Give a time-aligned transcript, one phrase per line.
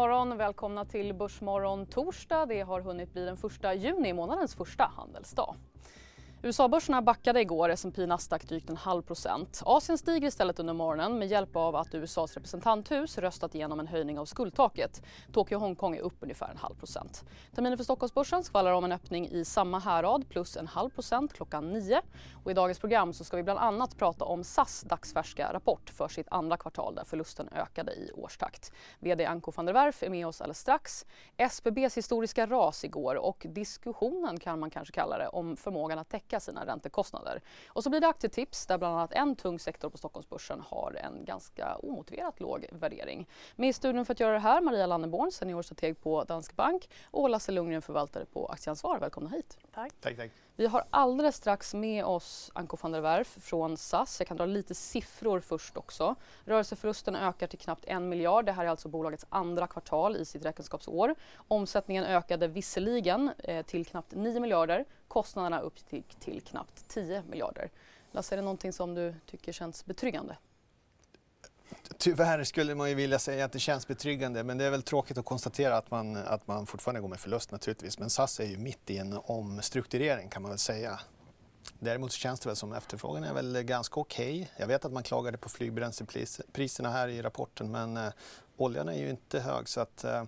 [0.00, 2.46] morgon, välkomna till Börsmorgon torsdag.
[2.46, 5.54] Det har hunnit bli den första juni, månadens första handelsdag.
[6.42, 9.62] USA-börserna backade igår, S&P Nasdaq drygt en halv procent.
[9.64, 14.18] Asien stiger istället under morgonen med hjälp av att USAs representanthus röstat igenom en höjning
[14.18, 15.02] av skuldtaket.
[15.32, 17.24] Tokyo och Hongkong är upp ungefär en halv procent.
[17.54, 21.72] Terminen för Stockholmsbörsen skvallrar om en öppning i samma härad plus en halv procent klockan
[21.72, 22.02] nio.
[22.44, 26.08] Och I dagens program så ska vi bland annat prata om SAS dagsfärska rapport för
[26.08, 28.72] sitt andra kvartal där förlusten ökade i årstakt.
[28.98, 31.06] VD Anko van der Werf är med oss alldeles strax.
[31.36, 36.29] SBBs historiska ras igår och diskussionen kan man kanske kalla det om förmågan att täcka
[36.30, 37.40] täcka sina räntekostnader.
[37.68, 41.24] Och så blir det aktietips där bland annat en tung sektor på Stockholmsbörsen har en
[41.24, 43.28] ganska omotiverat låg värdering.
[43.56, 47.30] Med i studion för att göra det här Maria Lanneborn, seniorstrateg på Danske Bank och
[47.30, 48.98] Lasse Lundgren, förvaltare på Aktieansvar.
[48.98, 49.58] Välkomna hit.
[49.74, 49.92] Tack.
[50.00, 50.30] tack, tack.
[50.56, 54.20] Vi har alldeles strax med oss Anko van der Werf från SAS.
[54.20, 56.14] Jag kan dra lite siffror först också.
[56.44, 58.44] Rörelseförlusten ökar till knappt en miljard.
[58.44, 61.14] Det här är alltså bolagets andra kvartal i sitt räkenskapsår.
[61.48, 64.84] Omsättningen ökade visserligen eh, till knappt 9 miljarder.
[65.10, 67.70] Kostnaderna uppgick till knappt 10 miljarder.
[68.12, 70.36] Lasse, är det någonting som du tycker känns betryggande?
[71.98, 75.18] Tyvärr skulle man ju vilja säga att det känns betryggande men det är väl tråkigt
[75.18, 77.98] att konstatera att man, att man fortfarande går med förlust naturligtvis.
[77.98, 81.00] Men SAS är ju mitt i en omstrukturering kan man väl säga.
[81.78, 84.42] Däremot känns det väl som efterfrågan är väl ganska okej.
[84.42, 84.46] Okay.
[84.56, 88.12] Jag vet att man klagade på flygbränslepriserna här i rapporten men eh,
[88.56, 90.24] oljan är ju inte hög så att eh,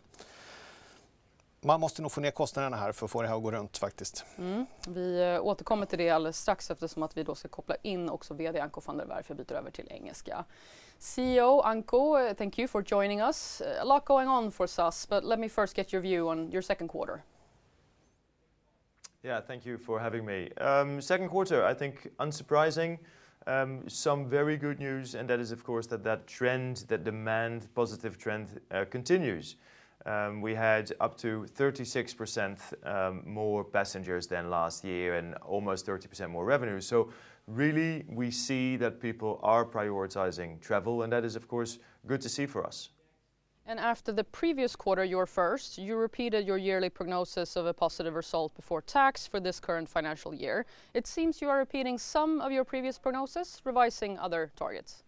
[1.64, 3.78] man måste nog få ner kostnaderna här för att få det här att gå runt
[3.78, 4.24] faktiskt.
[4.38, 4.66] Mm.
[4.88, 8.34] Vi eh, återkommer till det alldeles strax eftersom att vi då ska koppla in också
[8.34, 9.28] VD Anko van der Werf.
[9.28, 10.44] Jag byter över till engelska.
[10.98, 13.60] CEO Anko, uh, thank you for joining us.
[13.60, 16.50] Uh, a lot going on for SAS, but let me first get your view on
[16.52, 17.22] your second quarter.
[19.24, 20.50] Yeah, thank you for having me.
[20.56, 22.98] Um, second quarter, I think unsurprising.
[23.46, 27.68] Um, some very good news, and that is, of course, that that trend, that demand,
[27.74, 29.56] positive trend, uh, continues.
[30.04, 36.30] Um, we had up to 36% um, more passengers than last year and almost 30%
[36.30, 36.80] more revenue.
[36.80, 37.10] So
[37.46, 42.28] really, we see that people are prioritizing travel, and that is, of course, good to
[42.28, 42.90] see for us.
[43.64, 48.14] And after the previous quarter, your first, you repeated your yearly prognosis of a positive
[48.14, 50.66] result before tax for this current financial year.
[50.94, 55.04] It seems you are repeating some of your previous prognosis, revising other targets.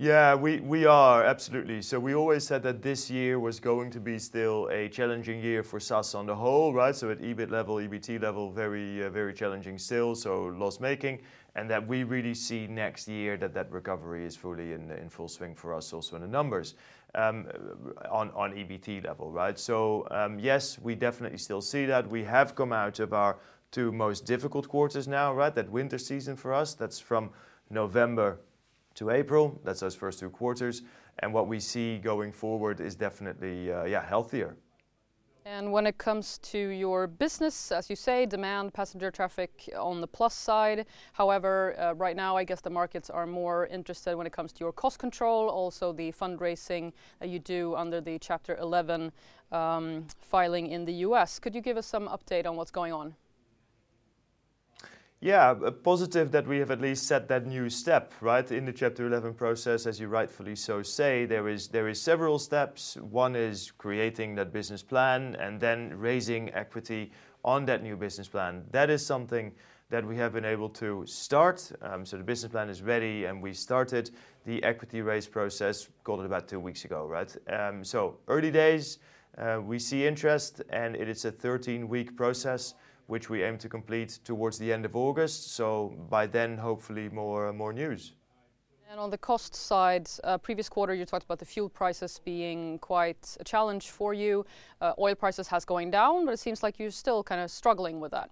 [0.00, 1.82] Yeah, we, we are, absolutely.
[1.82, 5.64] So we always said that this year was going to be still a challenging year
[5.64, 6.94] for SAS on the whole, right?
[6.94, 11.22] So at EBIT level, EBT level, very, uh, very challenging still, so loss-making.
[11.56, 15.26] And that we really see next year that that recovery is fully in, in full
[15.26, 16.76] swing for us also in the numbers
[17.16, 17.48] um,
[18.08, 19.58] on, on EBT level, right?
[19.58, 22.08] So um, yes, we definitely still see that.
[22.08, 23.38] We have come out of our
[23.72, 25.52] two most difficult quarters now, right?
[25.52, 27.30] That winter season for us, that's from
[27.68, 28.38] November
[28.98, 29.60] to April.
[29.64, 30.82] That's those first two quarters.
[31.20, 34.56] And what we see going forward is definitely, uh, yeah, healthier.
[35.44, 40.06] And when it comes to your business, as you say, demand passenger traffic on the
[40.06, 40.84] plus side.
[41.14, 44.60] However, uh, right now, I guess the markets are more interested when it comes to
[44.60, 49.10] your cost control, also the fundraising that you do under the Chapter 11
[49.50, 51.38] um, filing in the US.
[51.38, 53.14] Could you give us some update on what's going on?
[55.20, 55.52] Yeah,
[55.82, 58.48] positive that we have at least set that new step, right?
[58.52, 62.38] In the Chapter 11 process, as you rightfully so say, there is there is several
[62.38, 62.96] steps.
[62.98, 67.10] One is creating that business plan and then raising equity
[67.44, 68.62] on that new business plan.
[68.70, 69.50] That is something
[69.90, 71.72] that we have been able to start.
[71.82, 74.12] Um, so the business plan is ready, and we started
[74.44, 77.36] the equity raise process, called it about two weeks ago, right?
[77.52, 78.98] Um, so early days,
[79.36, 82.74] uh, we see interest, and it is a 13-week process
[83.08, 85.54] which we aim to complete towards the end of August.
[85.54, 88.12] So by then, hopefully, more more news.
[88.90, 92.78] And on the cost side, uh, previous quarter you talked about the fuel prices being
[92.78, 94.46] quite a challenge for you.
[94.80, 98.00] Uh, oil prices has going down, but it seems like you're still kind of struggling
[98.00, 98.30] with that.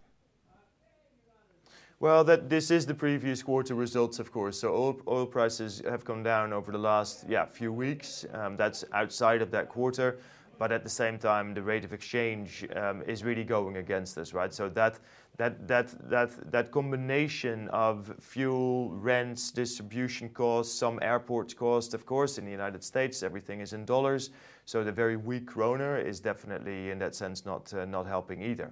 [1.98, 4.60] Well, that this is the previous quarter results, of course.
[4.60, 8.26] So oil, oil prices have come down over the last yeah few weeks.
[8.32, 10.18] Um, that's outside of that quarter.
[10.58, 14.32] But at the same time, the rate of exchange um, is really going against us,
[14.32, 14.52] right?
[14.52, 14.98] So that
[15.36, 22.38] that that that that combination of fuel, rents, distribution costs, some airport costs, of course,
[22.38, 24.30] in the United States, everything is in dollars.
[24.64, 28.70] So the very weak kroner is definitely, in that sense, not uh, not helping either.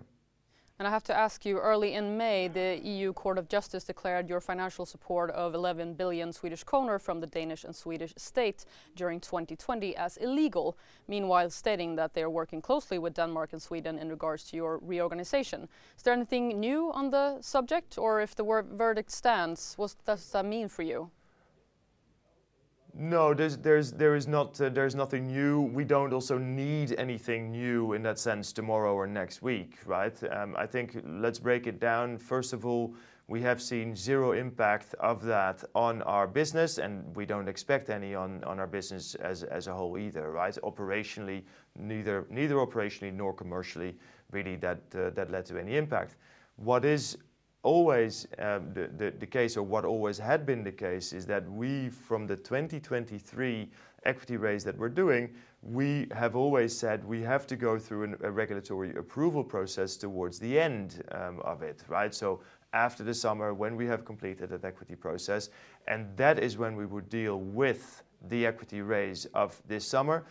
[0.81, 4.29] And I have to ask you, early in May, the EU Court of Justice declared
[4.29, 8.65] your financial support of 11 billion Swedish kroner from the Danish and Swedish state
[8.97, 10.77] during 2020 as illegal,
[11.07, 14.79] meanwhile stating that they are working closely with Denmark and Sweden in regards to your
[14.79, 15.69] reorganization.
[15.97, 20.45] Is there anything new on the subject, or if the verdict stands, what does that
[20.45, 21.09] mean for you?
[22.97, 25.63] No, there's, there's, there is not, uh, there's nothing new.
[25.63, 30.17] We don't also need anything new in that sense tomorrow or next week, right?
[30.31, 32.19] Um, I think let's break it down.
[32.19, 32.95] First of all,
[33.27, 38.15] we have seen zero impact of that on our business, and we don't expect any
[38.15, 40.57] on, on our business as, as a whole either, right?
[40.63, 41.43] Operationally,
[41.77, 43.97] neither, neither operationally nor commercially,
[44.31, 46.15] really, that, uh, that led to any impact.
[46.57, 47.19] What is
[47.65, 51.51] always um, the, the, the, case, or what always had been the case, is that
[51.51, 53.69] we, from the 2023
[54.05, 58.17] equity raise that we're doing, we have always said we have to go through an,
[58.23, 62.15] a regulatory approval process towards the end um, of it, right?
[62.15, 62.41] So
[62.75, 65.49] after the summer, when we have completed that equity process,
[65.89, 70.25] and that is when we would deal with the equity raise of this summer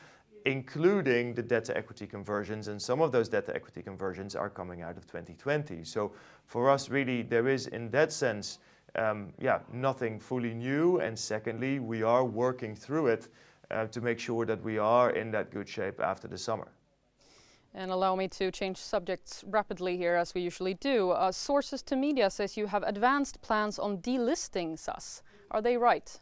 [0.46, 4.50] including the debt to equity conversions, and some of those debt to equity conversions are
[4.50, 5.84] coming out of 2020.
[5.84, 6.12] So
[6.46, 8.60] for us, really, there is, in that sense,
[8.96, 11.00] um, yeah, nothing fully new.
[11.00, 13.30] And secondly, we are working through it
[13.72, 16.68] uh, to make sure that we are in that good shape after the summer.
[17.76, 21.10] And allow me to change subjects rapidly here, as we usually do.
[21.10, 25.24] Uh, sources to media says you have advanced plans on delisting SAS.
[25.50, 26.20] Are they right?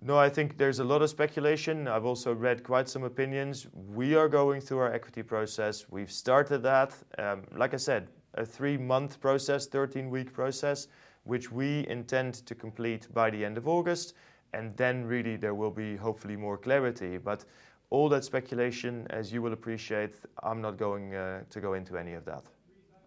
[0.00, 1.88] No, I think there's a lot of speculation.
[1.88, 3.66] I've also read quite some opinions.
[3.72, 5.86] We are going through our equity process.
[5.90, 6.94] We've started that.
[7.18, 10.86] Um, like I said, a three month process, 13 week process,
[11.24, 14.14] which we intend to complete by the end of August.
[14.52, 17.18] And then really there will be hopefully more clarity.
[17.18, 17.44] But
[17.90, 20.14] all that speculation, as you will appreciate,
[20.44, 22.44] I'm not going uh, to go into any of that.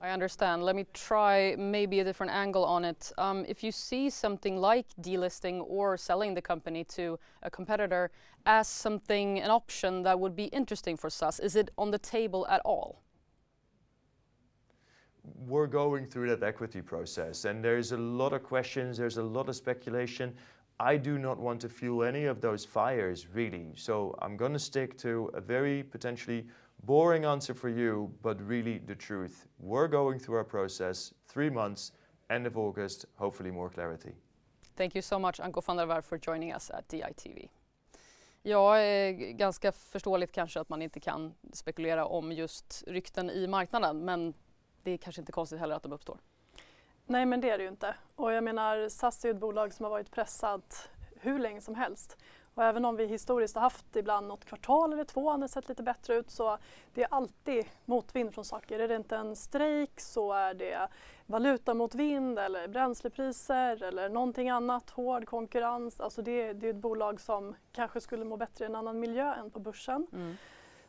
[0.04, 0.64] I understand.
[0.64, 3.12] Let me try maybe a different angle on it.
[3.20, 8.10] Um, if you see something like delisting or selling the company to a competitor
[8.48, 12.48] as something, an option that would be interesting for SAS, is it on the table
[12.48, 13.04] at all?
[15.24, 19.50] We're going through that equity process, and there's a lot of questions, there's a lot
[19.50, 20.34] of speculation.
[20.80, 23.74] I do not want to fuel any of those fires, really.
[23.76, 26.48] So I'm going to stick to a very potentially
[26.84, 29.48] boring answer for you, but really the truth.
[29.60, 31.92] We're going through our process, three months,
[32.30, 34.14] end of August, hopefully more clarity.
[34.76, 37.50] Thank you so much, Anko van der Werf, for joining us at DITV.
[38.44, 44.06] Ja, eh, ganska förståeligt kanske att man inte kan spekulera om just rykten i marknaden,
[44.06, 44.34] men
[44.84, 46.18] det är kanske inte konstigt heller att de uppstår.
[47.06, 47.96] Nej, men det är det ju inte.
[48.16, 52.18] Och jag menar, SAS är ett bolag som har varit pressat hur länge som helst.
[52.54, 55.70] Och även om vi historiskt har haft ibland något kvartal eller två när det sett
[55.70, 56.58] lite bättre ut så
[56.94, 58.80] det är alltid motvind från saker.
[58.80, 60.88] Är det inte en strejk så är det
[61.26, 66.00] valutamotvind eller bränslepriser eller någonting annat, hård konkurrens.
[66.00, 69.34] Alltså det, det är ett bolag som kanske skulle må bättre i en annan miljö
[69.34, 70.08] än på börsen.
[70.14, 70.36] Mm.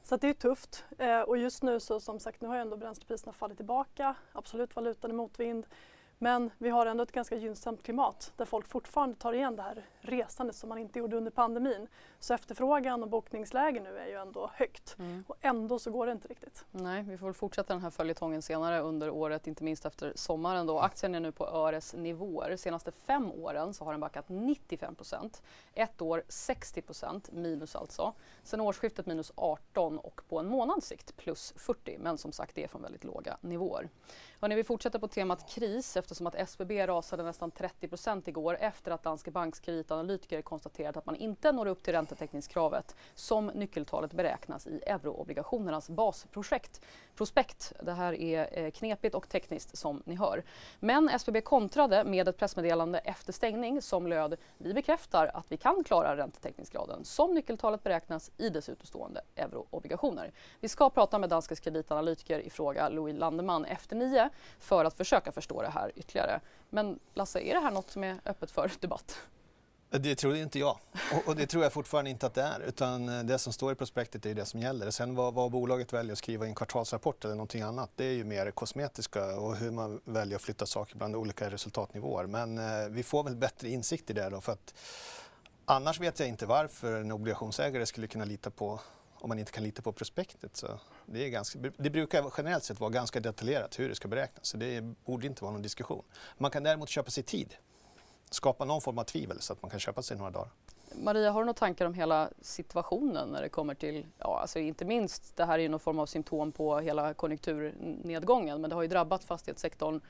[0.02, 3.32] Så det är tufft eh, och just nu så som sagt nu har ändå bränslepriserna
[3.32, 4.14] fallit tillbaka.
[4.32, 5.66] Absolut valutan är motvind.
[6.22, 9.86] Men vi har ändå ett ganska gynnsamt klimat där folk fortfarande tar igen det här
[10.00, 11.88] resandet som man inte gjorde under pandemin.
[12.18, 15.24] Så efterfrågan och bokningsläge nu är ju ändå högt mm.
[15.28, 16.64] och ändå så går det inte riktigt.
[16.70, 20.78] Nej, vi får fortsätta den här följetongen senare under året, inte minst efter sommaren då.
[20.78, 22.50] Aktien är nu på Öres nivåer.
[22.50, 25.42] De senaste fem åren så har den backat 95 procent.
[25.74, 28.12] Ett år 60 procent minus alltså.
[28.42, 31.98] Sen årsskiftet minus 18 och på en månads sikt plus 40.
[31.98, 33.88] Men som sagt, det är från väldigt låga nivåer.
[34.40, 38.90] Hörrni, vi fortsätter på temat kris eftersom att SBB rasade nästan 30 procent igår efter
[38.90, 44.66] att Danske Banks kreditanalytiker konstaterat att man inte når upp till räntetäckningskravet som nyckeltalet beräknas
[44.66, 46.80] i euroobligationernas basprojekt.
[47.14, 47.72] Prospekt.
[47.82, 50.42] Det här är eh, knepigt och tekniskt som ni hör.
[50.80, 55.84] Men SBB kontrade med ett pressmeddelande efter stängning som löd Vi bekräftar att vi kan
[55.84, 60.32] klara räntetäckningsgraden som nyckeltalet beräknas i dess utestående euroobligationer.
[60.60, 65.32] Vi ska prata med Danskes kreditanalytiker i fråga, Louis Landeman, efter nio för att försöka
[65.32, 66.40] förstå det här ytterligare.
[66.70, 69.18] Men Lasse, är det här något som är öppet för debatt?
[69.90, 70.78] Det trodde inte jag
[71.12, 73.72] och, och, det tror jag fortfarande inte att det är utan eh, det som står
[73.72, 74.90] i prospektet är det som gäller.
[74.90, 78.12] Sen vad, vad bolaget väljer att skriva i en kvartalsrapport eller någonting annat det är
[78.12, 82.26] ju mer kosmetiska och hur man väljer att flytta saker bland olika resultatnivåer.
[82.26, 84.74] Men eh, vi får väl bättre insikt i det då för att
[85.64, 88.80] Annars vet jag inte varför en obligationsägare skulle kunna lita på
[89.22, 90.56] om man inte kan lita på prospektet.
[90.56, 94.46] Så det, är ganska, det brukar generellt sett vara ganska detaljerat hur det ska beräknas,
[94.46, 96.04] så det borde inte vara någon diskussion.
[96.38, 97.54] Man kan däremot köpa sig tid,
[98.30, 100.50] skapa någon form av tvivel så att man kan köpa sig några dagar.
[100.94, 104.84] Maria, har du några tankar om hela situationen när det kommer till, ja alltså inte
[104.84, 108.82] minst, det här är ju någon form av symptom på hela konjunkturnedgången, men det har
[108.82, 110.00] ju drabbat fastighetssektorn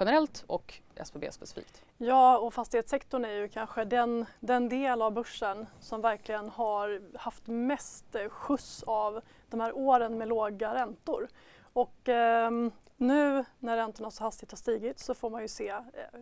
[0.00, 1.82] generellt och SBB specifikt?
[1.98, 7.46] Ja, och fastighetssektorn är ju kanske den, den del av börsen som verkligen har haft
[7.46, 9.20] mest skjuts av
[9.50, 11.28] de här åren med låga räntor.
[11.72, 12.50] Och eh,
[13.00, 15.80] nu när räntorna så hastigt har stigit så får man ju se eh,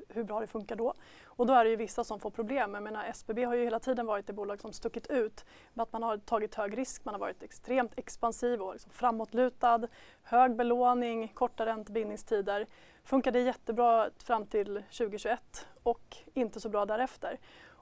[0.08, 0.94] hur bra det funkar då.
[1.24, 2.74] Och då är det ju vissa som får problem.
[2.74, 5.44] Jag menar, SBB har ju hela tiden varit det bolag som stuckit ut
[5.74, 9.88] med att man har tagit hög risk, man har varit extremt expansiv och liksom framåtlutad,
[10.22, 12.66] hög belåning, korta räntebindningstider.
[13.08, 17.38] Funkade jättebra fram till 2021 och inte så bra därefter.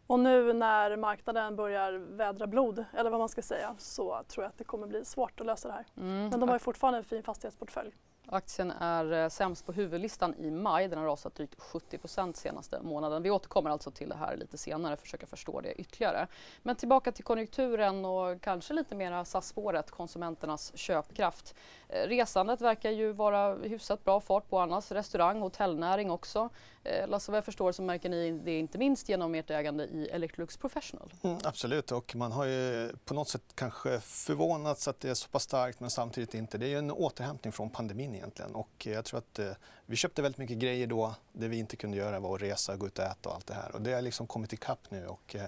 [0.06, 4.50] Och nu när marknaden börjar vädra blod, eller vad man ska säga, så tror jag
[4.50, 5.87] att det kommer bli svårt att lösa det här.
[5.97, 6.28] Mm.
[6.28, 7.95] Men de har fortfarande en fin fastighetsportfölj.
[8.28, 10.88] Aktien är eh, sämst på huvudlistan i maj.
[10.88, 13.23] Den har rasat drygt 70% senaste månaden.
[13.23, 16.26] Vi återkommer alltså till det här lite senare, försöka förstå det ytterligare.
[16.62, 21.54] Men tillbaka till konjunkturen och kanske lite mera SAS-spåret, konsumenternas köpkraft.
[21.88, 24.92] Eh, resandet verkar ju vara hyfsat bra fart på annars.
[24.92, 26.49] Restaurang, hotellnäring också.
[26.87, 30.09] Eh, Lasse, vad jag förstår så märker ni det inte minst genom ert ägande i
[30.09, 31.12] Electrolux Professional.
[31.23, 35.28] Mm, absolut, och man har ju på något sätt kanske förvånats att det är så
[35.28, 36.59] pass starkt men samtidigt inte.
[36.59, 39.50] Det är ju en återhämtning från pandemin egentligen och jag tror att eh,
[39.87, 41.14] vi köpte väldigt mycket grejer då.
[41.33, 43.55] Det vi inte kunde göra var att resa, gå ut och äta och allt det
[43.55, 45.47] här och det har liksom kommit ikapp nu och eh,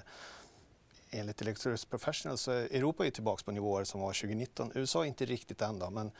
[1.10, 4.72] enligt Electrolux Professional så är Europa är tillbaka på nivåer som var 2019.
[4.74, 6.10] USA är inte riktigt än då, men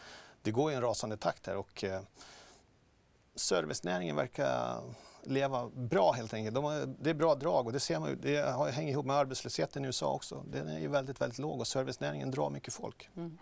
[0.43, 2.01] det går i en rasande takt här och eh,
[3.35, 4.81] servicenäringen verkar
[5.23, 6.55] leva bra helt enkelt.
[6.55, 9.85] De har, det är bra drag och det ser man det hänger ihop med arbetslösheten
[9.85, 10.45] i USA också.
[10.51, 13.11] Den är ju väldigt, väldigt låg och servicenäringen drar mycket folk.
[13.17, 13.39] Mm.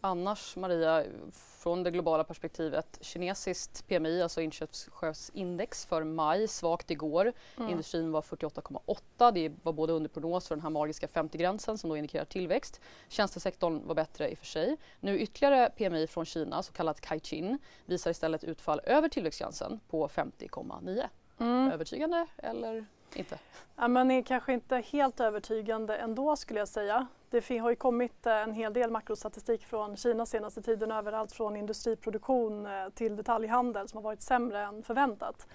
[0.00, 7.32] Annars Maria, från det globala perspektivet, kinesiskt PMI, alltså inköpschefsindex för maj, svagt igår.
[7.56, 7.70] Mm.
[7.70, 9.32] Industrin var 48,8.
[9.32, 12.80] Det var både under prognos för den här magiska 50-gränsen som då indikerar tillväxt.
[13.08, 14.76] Tjänstesektorn var bättre i och för sig.
[15.00, 21.08] Nu ytterligare PMI från Kina, så kallat Caixin, visar istället utfall över tillväxtgränsen på 50,9.
[21.40, 21.72] Mm.
[21.72, 23.38] Övertygande eller inte?
[23.76, 27.06] Ja, man är kanske inte helt övertygande ändå skulle jag säga.
[27.30, 31.56] Det har ju kommit eh, en hel del makrostatistik från Kina senaste tiden överallt från
[31.56, 35.46] industriproduktion eh, till detaljhandel som har varit sämre än förväntat.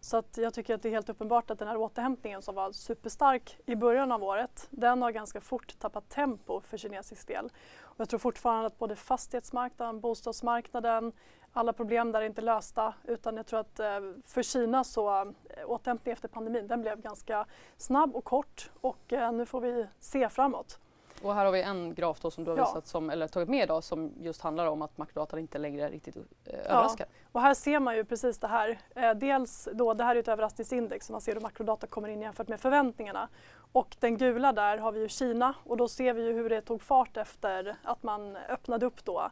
[0.00, 2.72] Så att jag tycker att det är helt uppenbart att den här återhämtningen som var
[2.72, 7.44] superstark i början av året, den har ganska fort tappat tempo för kinesisk del.
[7.80, 11.12] Och jag tror fortfarande att både fastighetsmarknaden, bostadsmarknaden,
[11.58, 13.86] alla problem där är inte lösta utan jag tror att eh,
[14.26, 15.26] för Kina så äh,
[15.66, 17.46] återhämtningen efter pandemin den blev ganska
[17.76, 20.78] snabb och kort och äh, nu får vi se framåt.
[21.22, 23.84] Och här har vi en graf som du har visat som, eller tagit med idag
[23.84, 27.06] som just handlar om att makrodatan inte längre riktigt eh, överraskar.
[27.10, 27.28] Ja.
[27.32, 28.78] Och här ser man ju precis det här.
[28.94, 32.22] Eh, dels då, det här är ett överraskningsindex som man ser hur makrodata kommer in
[32.22, 33.28] jämfört med förväntningarna.
[33.72, 36.60] Och den gula där har vi ju Kina och då ser vi ju hur det
[36.60, 39.30] tog fart efter att man öppnade upp då.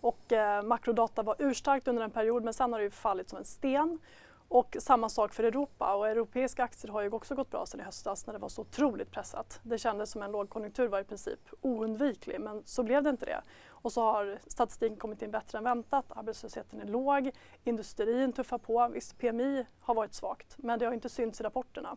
[0.00, 3.38] Och eh, makrodata var urstarkt under en period men sen har det ju fallit som
[3.38, 3.98] en sten.
[4.48, 7.82] Och samma sak för Europa och europeiska aktier har ju också gått bra sedan i
[7.82, 9.60] höstas när det var så otroligt pressat.
[9.62, 13.42] Det kändes som en lågkonjunktur var i princip oundviklig men så blev det inte det.
[13.68, 17.30] Och så har statistiken kommit in bättre än väntat, arbetslösheten är låg,
[17.64, 18.88] industrin tuffar på.
[18.88, 21.96] Visst, PMI har varit svagt men det har inte synts i rapporterna.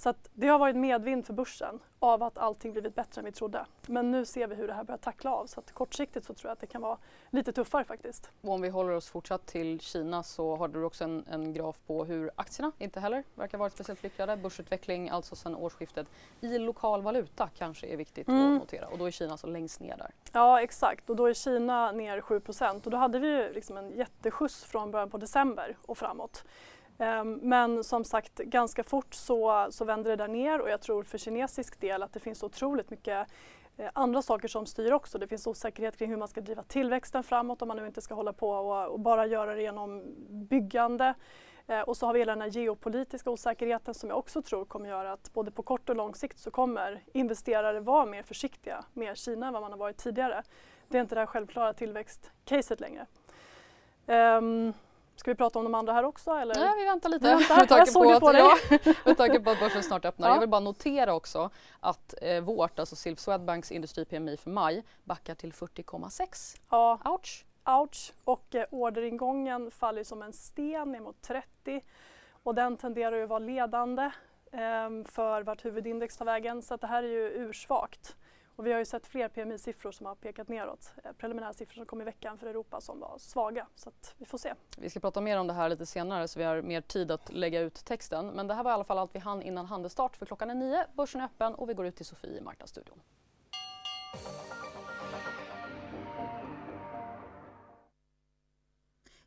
[0.00, 3.66] Så det har varit medvind för börsen av att allting blivit bättre än vi trodde.
[3.86, 6.48] Men nu ser vi hur det här börjar tackla av så att kortsiktigt så tror
[6.48, 6.98] jag att det kan vara
[7.30, 8.30] lite tuffare faktiskt.
[8.40, 11.76] Och om vi håller oss fortsatt till Kina så har du också en, en graf
[11.86, 14.36] på hur aktierna inte heller verkar vara speciellt lyckade.
[14.36, 16.06] Börsutveckling alltså sedan årsskiftet
[16.40, 18.54] i lokal valuta kanske är viktigt mm.
[18.54, 20.10] att notera och då är Kina alltså längst ner där.
[20.32, 22.40] Ja exakt och då är Kina ner 7
[22.84, 26.44] och då hade vi ju liksom en jätteskjuts från början på december och framåt.
[27.00, 31.02] Ehm, men som sagt, ganska fort så, så vänder det där ner och jag tror
[31.02, 33.28] för kinesisk del att det finns otroligt mycket
[33.76, 35.18] eh, andra saker som styr också.
[35.18, 38.14] Det finns osäkerhet kring hur man ska driva tillväxten framåt om man nu inte ska
[38.14, 41.14] hålla på och, och bara göra det genom byggande.
[41.66, 44.88] Eh, och så har vi hela den här geopolitiska osäkerheten som jag också tror kommer
[44.88, 49.16] göra att både på kort och lång sikt så kommer investerare vara mer försiktiga med
[49.16, 50.42] Kina än vad man har varit tidigare.
[50.88, 53.06] Det är inte det här självklara tillväxtcaset längre.
[54.06, 54.72] Um,
[55.20, 56.30] Ska vi prata om de andra här också?
[56.30, 56.54] Eller?
[56.54, 57.24] Nej, vi väntar lite.
[57.24, 57.56] Vi väntar.
[57.60, 58.56] med, tanke på att, på ja,
[59.04, 60.28] med tanke på att börsen snart öppnar.
[60.28, 60.34] Ja.
[60.34, 61.50] Jag vill bara notera också
[61.80, 66.58] att eh, vårt, alltså Silv Swedbanks industri-PMI för maj backar till 40,6.
[66.70, 66.98] Ja.
[67.04, 67.44] Ouch!
[67.66, 68.12] Ouch!
[68.24, 71.84] Och eh, orderingången faller som en sten ner mot 30
[72.42, 74.10] och den tenderar ju att vara ledande
[74.52, 78.16] ehm, för vart huvudindex tar vägen så att det här är ju ursvagt.
[78.60, 80.92] Och vi har ju sett fler PMI-siffror som har pekat neråt.
[81.04, 83.66] Eh, preliminära siffror som kom i veckan för Europa som var svaga.
[83.74, 84.54] Så att vi får se.
[84.78, 87.32] Vi ska prata mer om det här lite senare så vi har mer tid att
[87.32, 88.26] lägga ut texten.
[88.26, 90.54] Men det här var i alla fall allt vi hann innan handelsstart för klockan är
[90.54, 90.86] nio.
[90.94, 93.00] Börsen är öppen och vi går ut till Sofie i Marknadsstudion.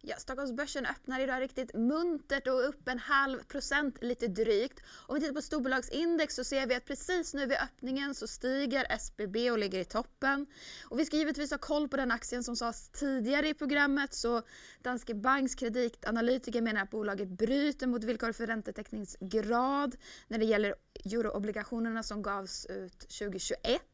[0.05, 4.79] Ja, Stockholmsbörsen öppnar idag riktigt muntert och upp en halv procent lite drygt.
[5.07, 8.85] Om vi tittar på storbolagsindex så ser vi att precis nu vid öppningen så stiger
[8.89, 10.45] SBB och ligger i toppen.
[10.89, 14.41] Och vi ska givetvis ha koll på den aktien som sades tidigare i programmet så
[14.81, 19.95] Danske Banks kreditanalytiker menar att bolaget bryter mot villkor för räntetäckningsgrad
[20.27, 23.92] när det gäller euroobligationerna som gavs ut 2021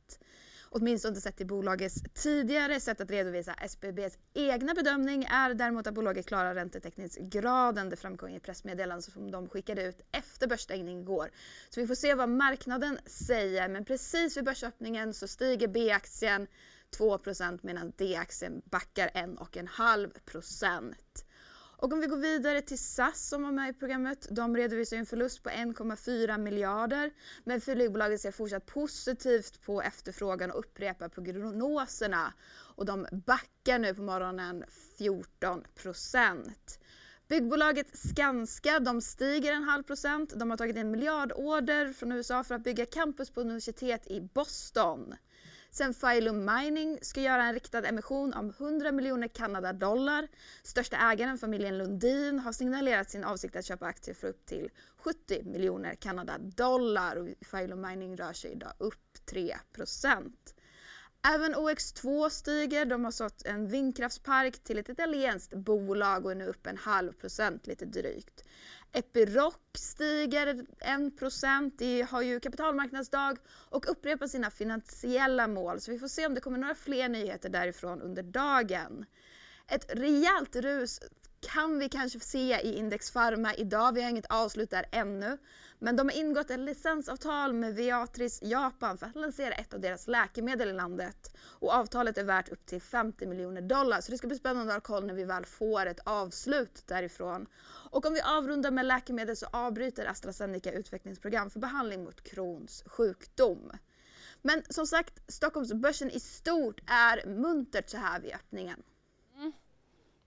[0.69, 6.25] åtminstone sett till bolagets tidigare sätt att redovisa SBBs egna bedömning är däremot att bolaget
[6.25, 7.89] klarar räntetäckningsgraden.
[7.89, 11.31] Det framkom i pressmeddelandet som de skickade ut efter börsstängning igår.
[11.69, 16.47] Så vi får se vad marknaden säger men precis vid börsöppningen så stiger B-aktien
[16.97, 20.93] 2% medan D-aktien backar 1,5
[21.81, 24.27] och om vi går vidare till SAS som var med i programmet.
[24.31, 27.11] De redovisar en förlust på 1,4 miljarder.
[27.43, 32.33] Men flygbolaget ser fortsatt positivt på efterfrågan och upprepar prognoserna.
[32.75, 34.63] Och de backar nu på morgonen
[34.97, 36.79] 14 procent.
[37.27, 40.33] Byggbolaget Skanska de stiger en halv procent.
[40.35, 45.15] De har tagit en miljardorder från USA för att bygga campus på universitet i Boston.
[45.71, 50.27] Sen Phylum Mining ska göra en riktad emission om 100 miljoner Kanadadollar.
[50.63, 55.43] Största ägaren, familjen Lundin, har signalerat sin avsikt att köpa aktier för upp till 70
[55.43, 57.15] miljoner Kanadadollar.
[57.15, 60.31] Och Phylum Mining rör sig idag upp 3%
[61.21, 62.85] Även OX2 stiger.
[62.85, 67.11] De har sålt en vindkraftspark till ett italienskt bolag och är nu upp en halv
[67.11, 68.43] procent lite drygt.
[68.93, 75.79] Epiroc stiger 1% det har ju kapitalmarknadsdag och upprepar sina finansiella mål.
[75.79, 79.05] Så vi får se om det kommer några fler nyheter därifrån under dagen.
[79.67, 80.99] Ett rejält rus
[81.41, 83.93] kan vi kanske se i Index Pharma idag.
[83.93, 85.37] Vi har inget avslut där ännu.
[85.79, 90.07] Men de har ingått ett licensavtal med Viatris Japan för att lansera ett av deras
[90.07, 91.37] läkemedel i landet.
[91.41, 94.01] Och avtalet är värt upp till 50 miljoner dollar.
[94.01, 97.45] Så det ska bli spännande att ha koll när vi väl får ett avslut därifrån.
[97.91, 103.71] Och om vi avrundar med läkemedel så avbryter AstraZeneca utvecklingsprogram för behandling mot Crohns sjukdom.
[104.41, 108.83] Men som sagt, Stockholmsbörsen i stort är muntert så här vid öppningen.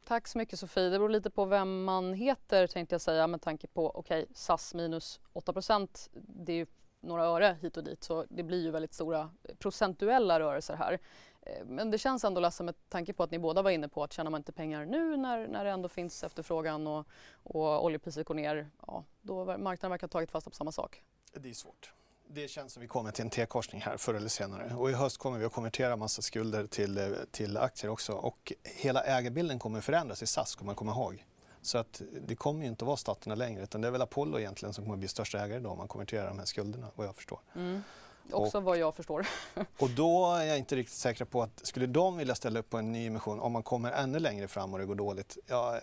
[0.05, 0.89] Tack så mycket Sofie.
[0.89, 4.35] Det beror lite på vem man heter tänkte jag säga med tanke på okej okay,
[4.35, 6.67] SAS minus 8% det är ju
[7.01, 10.99] några öre hit och dit så det blir ju väldigt stora eh, procentuella rörelser här.
[11.43, 14.05] Eh, men det känns ändå ledsen med tanke på att ni båda var inne på
[14.05, 17.07] att tjänar man inte pengar nu när, när det ändå finns efterfrågan och,
[17.43, 21.03] och oljepriset går ner, ja, då marknaden verkar ha tagit fasta på samma sak.
[21.33, 21.93] Det är svårt
[22.29, 24.75] det känns som vi kommer till en T-korsning här förr eller senare.
[24.75, 28.13] Och i höst kommer vi att konvertera massa skulder till, eh, till aktier också.
[28.13, 31.27] Och hela ägarbilden kommer förändras i SAS, ska man komma ihåg.
[31.63, 34.39] Så att det kommer ju inte att vara staterna längre utan det är väl Apollo
[34.39, 37.07] egentligen som kommer att bli största ägare då om man konverterar de här skulderna vad
[37.07, 37.41] jag förstår.
[37.55, 37.83] Mm.
[38.31, 39.27] Också och, vad jag förstår.
[39.79, 42.79] och då är jag inte riktigt säker på att skulle de vilja ställa upp på
[42.79, 45.39] en ny emission om man kommer ännu längre fram och det går dåligt?
[45.47, 45.83] Jag är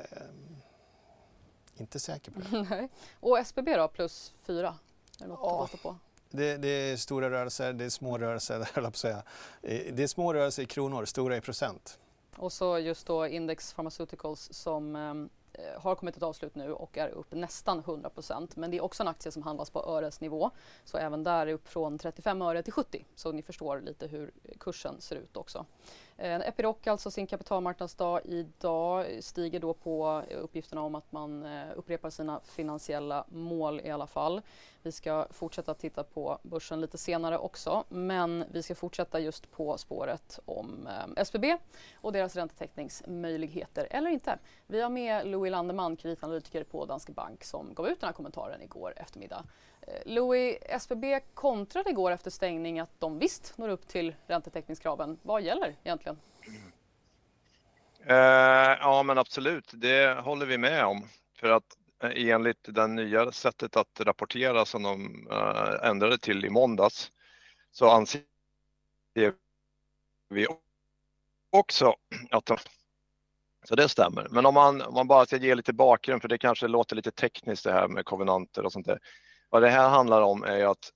[1.77, 2.61] inte säker på det.
[2.69, 2.89] Nej.
[3.19, 4.67] Och SBB då, plus fyra?
[5.19, 5.69] Är det något ja.
[5.73, 5.95] att på?
[6.31, 9.23] Det, det, är stora rörelser, det är små rörelser, höll jag på säga.
[9.61, 11.99] Eh, det är små rörelser i kronor, stora i procent.
[12.35, 16.97] Och så just då Index Pharmaceuticals som eh, eh har kommit ett avslut nu och
[16.97, 20.51] är upp nästan 100% Men det är också en aktie som handlas på öresnivå.
[20.85, 23.05] Så även där är upp från 35 öre till 70.
[23.15, 25.65] Så ni förstår lite hur kursen ser ut också.
[26.21, 31.67] Eh, Epiroc, alltså sin kapitalmarknadsdag idag, stiger då på eh, uppgifterna om att man eh,
[31.75, 34.41] upprepar sina finansiella mål i alla fall.
[34.81, 39.77] Vi ska fortsätta titta på börsen lite senare också, men vi ska fortsätta just på
[39.77, 41.57] spåret om eh, SBB
[41.93, 44.37] och deras räntetäckningsmöjligheter, eller inte.
[44.67, 48.61] Vi har med Louis Landeman, kreditanalytiker på Danske Bank, som gav ut den här kommentaren
[48.61, 49.43] igår eftermiddag.
[50.05, 55.17] Louis, SBB kontrade igår efter stängning att de visst når upp till räntetäckningskraven.
[55.21, 56.17] Vad gäller egentligen?
[58.05, 58.15] Eh,
[58.79, 61.07] ja, men absolut, det håller vi med om.
[61.35, 66.49] För att eh, enligt det nya sättet att rapportera som de eh, ändrade till i
[66.49, 67.11] måndags
[67.71, 68.21] så anser
[70.29, 70.47] vi
[71.51, 71.95] också
[72.31, 72.57] att de
[73.63, 74.27] så det stämmer.
[74.31, 77.11] Men om man, om man bara ska ge lite bakgrund, för det kanske låter lite
[77.11, 78.99] tekniskt det här med kovenanter och sånt där.
[79.49, 80.93] Vad det här handlar om är ju att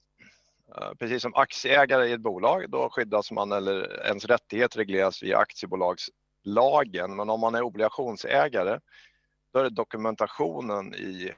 [0.77, 5.37] eh, precis som aktieägare i ett bolag, då skyddas man eller ens rättighet regleras via
[5.37, 7.15] aktiebolagslagen.
[7.15, 8.79] Men om man är obligationsägare,
[9.53, 11.33] då är det dokumentationen i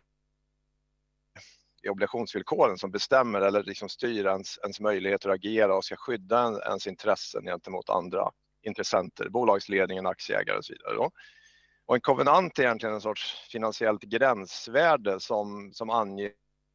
[1.86, 6.44] i obligationsvillkoren som bestämmer eller liksom styr ens, ens möjligheter att agera och ska skydda
[6.44, 10.96] ens, ens intressen gentemot andra intressenter, bolagsledningen, aktieägare och så vidare.
[10.96, 11.12] Då.
[11.86, 16.32] Och en kovenant är egentligen en sorts finansiellt gränsvärde som, som anger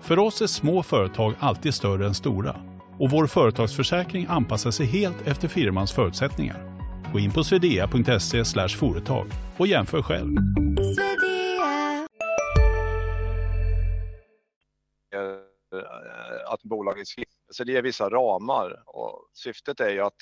[0.00, 2.56] För oss är små företag alltid större än stora
[2.98, 6.76] och vår företagsförsäkring anpassar sig helt efter firmans förutsättningar.
[7.12, 9.26] Gå in på swedea.se företag
[9.58, 10.36] och jämför själv.
[16.46, 20.16] att bolaget så alltså det är vissa ramar och syftet är ju att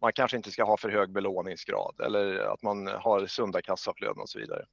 [0.00, 4.28] man kanske inte ska ha för hög belåningsgrad eller att man har sunda kassaflöden och
[4.28, 4.64] så vidare.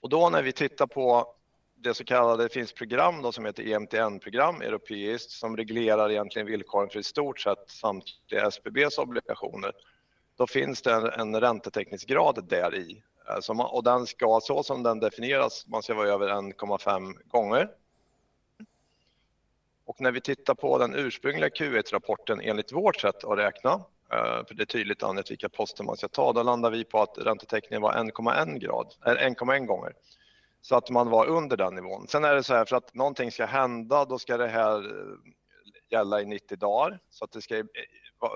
[0.00, 1.34] Och då när vi tittar på
[1.76, 6.88] det så kallade, det finns program då som heter EMTN-program, europeiskt, som reglerar egentligen villkoren
[6.88, 9.72] för i stort sett samtliga SBBs obligationer.
[10.36, 14.82] Då finns det en, en räntetäckningsgrad där i alltså man, och den ska så som
[14.82, 17.70] den definieras, man ska vara över 1,5 gånger.
[19.84, 23.70] Och när vi tittar på den ursprungliga Q1-rapporten enligt vårt sätt att räkna,
[24.12, 27.02] eh, för det är tydligt angett vilka poster man ska ta, då landar vi på
[27.02, 29.92] att räntetäckningen var 1,1 grad, 1,1 gånger
[30.68, 32.08] så att man var under den nivån.
[32.08, 35.16] Sen är det så här för att någonting ska hända, då ska det här eh,
[35.90, 37.64] gälla i 90 dagar så att det ska eh,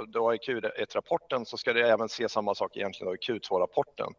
[0.09, 4.13] då i Q1-rapporten så ska det även se samma sak egentligen i Q2-rapporten.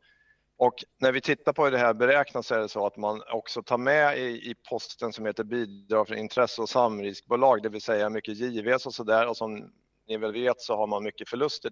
[0.58, 3.24] Och när vi tittar på hur det här beräknas så är det så att man
[3.34, 7.82] också tar med i, i posten som heter bidrag för intresse och samriskbolag, det vill
[7.82, 9.72] säga mycket JVs och så där och som
[10.08, 11.72] ni väl vet så har man mycket förluster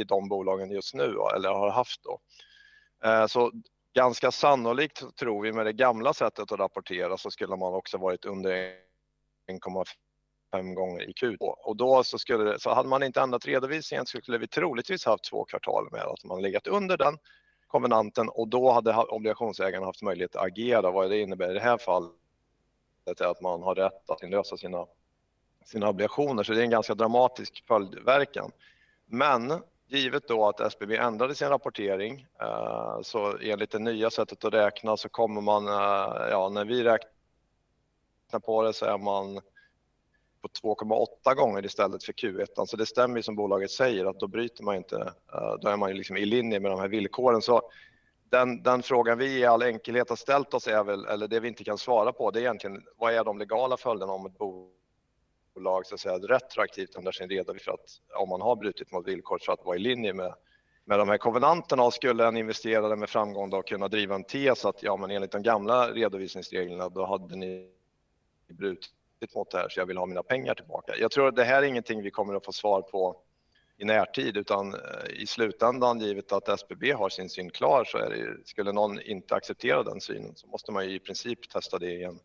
[0.00, 2.20] i de bolagen just nu eller har haft då.
[3.04, 3.52] Eh, så
[3.94, 8.24] ganska sannolikt tror vi med det gamla sättet att rapportera så skulle man också varit
[8.24, 8.74] under
[9.50, 14.06] 1,5 gånger i Q2 och då så skulle det, så hade man inte ändrat redovisningen
[14.06, 17.18] så skulle vi troligtvis haft två kvartal med att man legat under den
[17.66, 20.90] konvenanten och då hade obligationsägarna haft möjlighet att agera.
[20.90, 22.10] Vad det innebär i det här fallet
[23.20, 24.86] är att man har rätt att inlösa sina,
[25.64, 28.52] sina obligationer så det är en ganska dramatisk följdverkan.
[29.06, 34.54] Men givet då att SBB ändrade sin rapportering eh, så enligt det nya sättet att
[34.54, 39.40] räkna så kommer man, eh, ja när vi räknar på det så är man
[40.42, 42.46] på 2,8 gånger istället för Q1.
[42.54, 44.96] Så alltså det stämmer ju som bolaget säger att då bryter man inte,
[45.34, 47.42] eh, då är man ju liksom i linje med de här villkoren.
[47.42, 47.62] Så
[48.30, 51.48] den, den, frågan vi i all enkelhet har ställt oss är väl, eller det vi
[51.48, 54.79] inte kan svara på, det är egentligen vad är de legala följderna om ett bolag
[55.60, 59.08] bolag så att säga, retroaktivt under sin redovisning för att om man har brutit mot
[59.08, 60.34] villkor för att vara i linje med,
[60.84, 64.64] med de här konvenanterna och skulle en investerare med framgång då kunna driva en tes
[64.64, 67.70] att ja, men enligt de gamla redovisningsreglerna då hade ni
[68.48, 70.94] brutit mot det här så jag vill ha mina pengar tillbaka.
[70.98, 73.16] Jag tror att det här är ingenting vi kommer att få svar på
[73.76, 78.10] i närtid utan eh, i slutändan givet att SBB har sin syn klar så är
[78.10, 81.92] det, skulle någon inte acceptera den synen så måste man ju i princip testa det
[81.92, 82.18] igen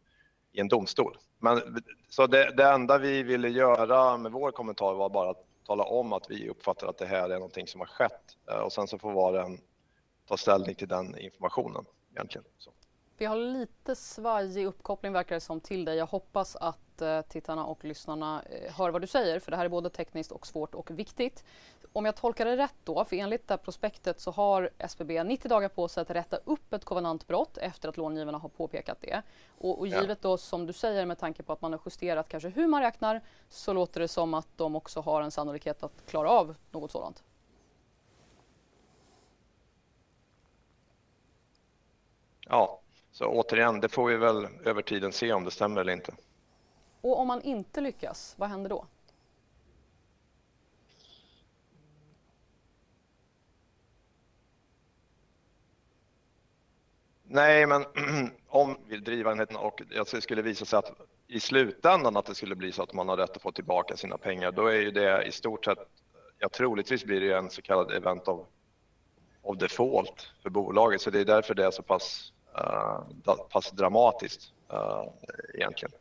[0.56, 1.18] i en domstol.
[1.40, 5.84] Men, så det, det enda vi ville göra med vår kommentar var bara att tala
[5.84, 8.88] om att vi uppfattar att det här är någonting som har skett eh, och sen
[8.88, 9.60] så får var och en
[10.28, 12.46] ta ställning till den informationen egentligen.
[12.58, 12.72] Så.
[13.18, 15.98] Vi har lite svajig uppkoppling verkar det som till dig.
[15.98, 19.66] Jag hoppas att eh, tittarna och lyssnarna eh, hör vad du säger för det här
[19.66, 21.44] är både tekniskt och svårt och viktigt.
[21.96, 25.50] Om jag tolkar det rätt då, för enligt det här prospektet så har SBB 90
[25.50, 29.22] dagar på sig att rätta upp ett kovenantbrott efter att långivarna har påpekat det.
[29.58, 32.50] Och, och givet då som du säger med tanke på att man har justerat kanske
[32.50, 36.30] hur man räknar så låter det som att de också har en sannolikhet att klara
[36.30, 37.24] av något sådant.
[42.40, 42.82] Ja,
[43.12, 46.14] så återigen, det får vi väl över tiden se om det stämmer eller inte.
[47.02, 48.86] Och om man inte lyckas, vad händer då?
[57.36, 57.86] Nej, men
[58.48, 60.92] om vi driver enheten och det skulle visa sig att
[61.28, 64.18] i slutändan att det skulle bli så att man har rätt att få tillbaka sina
[64.18, 65.78] pengar, då är ju det i stort sett,
[66.40, 68.48] ja troligtvis blir det en så kallad event of,
[69.42, 74.54] of default för bolaget, så det är därför det är så pass, uh, pass dramatiskt
[74.74, 75.04] uh,
[75.54, 75.92] egentligen.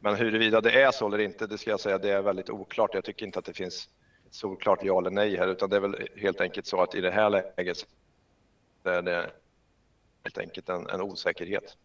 [0.00, 2.94] Men huruvida det är så eller inte, det ska jag säga, det är väldigt oklart.
[2.94, 3.88] Jag tycker inte att det finns
[4.26, 7.00] ett solklart ja eller nej här, utan det är väl helt enkelt så att i
[7.00, 7.86] det här läget
[8.84, 9.30] är det
[10.24, 11.76] helt enkelt en, en osäkerhet.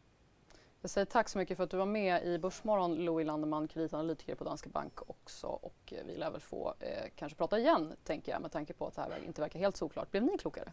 [0.81, 4.35] Jag säger tack så mycket för att du var med i Börsmorgon, Louis Landeman, kreditanalytiker
[4.35, 5.47] på Danske Bank också.
[5.47, 8.95] Och vi lär väl få eh, kanske prata igen, tänker jag, med tanke på att
[8.95, 10.11] det här inte verkar helt såklart.
[10.11, 10.71] Blev ni klokare?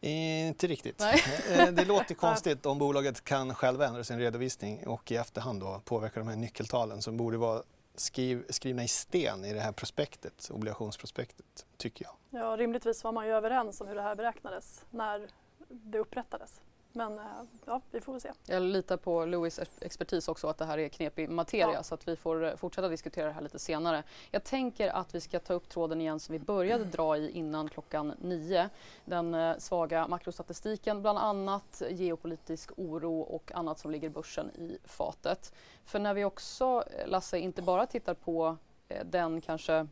[0.00, 1.00] Inte riktigt.
[1.00, 5.80] Eh, det låter konstigt om bolaget kan själva ändra sin redovisning och i efterhand då
[5.84, 7.62] påverka de här nyckeltalen som borde vara
[7.94, 12.42] skriv, skrivna i sten i det här prospektet, obligationsprospektet, tycker jag.
[12.42, 15.28] Ja, rimligtvis var man ju överens om hur det här beräknades när
[15.72, 16.60] det upprättades.
[16.92, 17.24] Men eh,
[17.64, 18.32] ja, vi får väl se.
[18.46, 21.82] Jag litar på Louis expertis också att det här är knepig materia Ja.
[21.82, 24.02] så att vi får eh, fortsätta diskutera det här lite senare.
[24.30, 27.68] Jag tänker att vi ska ta upp tråden igen som vi började dra i innan
[27.68, 28.68] klockan nio.
[29.04, 35.52] Den eh, svaga makrostatistiken bland annat, geopolitisk oro och annat som ligger börsen i fatet.
[35.84, 38.56] För när vi också, Lasse, inte bara tittar på
[39.04, 39.86] den kanske eh,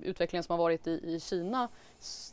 [0.00, 1.68] utvecklingen som har varit i, i Kina,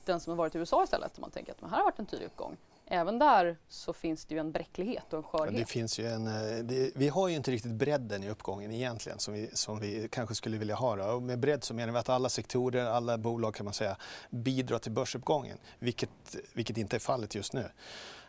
[0.05, 1.19] den som har varit i USA istället.
[1.19, 2.57] Man tänker att men här har varit en tydlig uppgång.
[2.87, 5.55] Även där så finns det ju en bräcklighet och en Ja, skörhet.
[5.57, 9.19] det finns ju en, eh, det, vi har ju inte riktigt bredden i uppgången egentligen
[9.19, 10.95] som vi, som vi kanske skulle vilja ha.
[10.95, 11.03] Då.
[11.05, 13.97] Och med bredd så menar vi att alla sektorer, alla bolag kan man säga
[14.29, 16.09] bidrar till börsuppgången, vilket,
[16.53, 17.69] vilket inte är fallet just nu.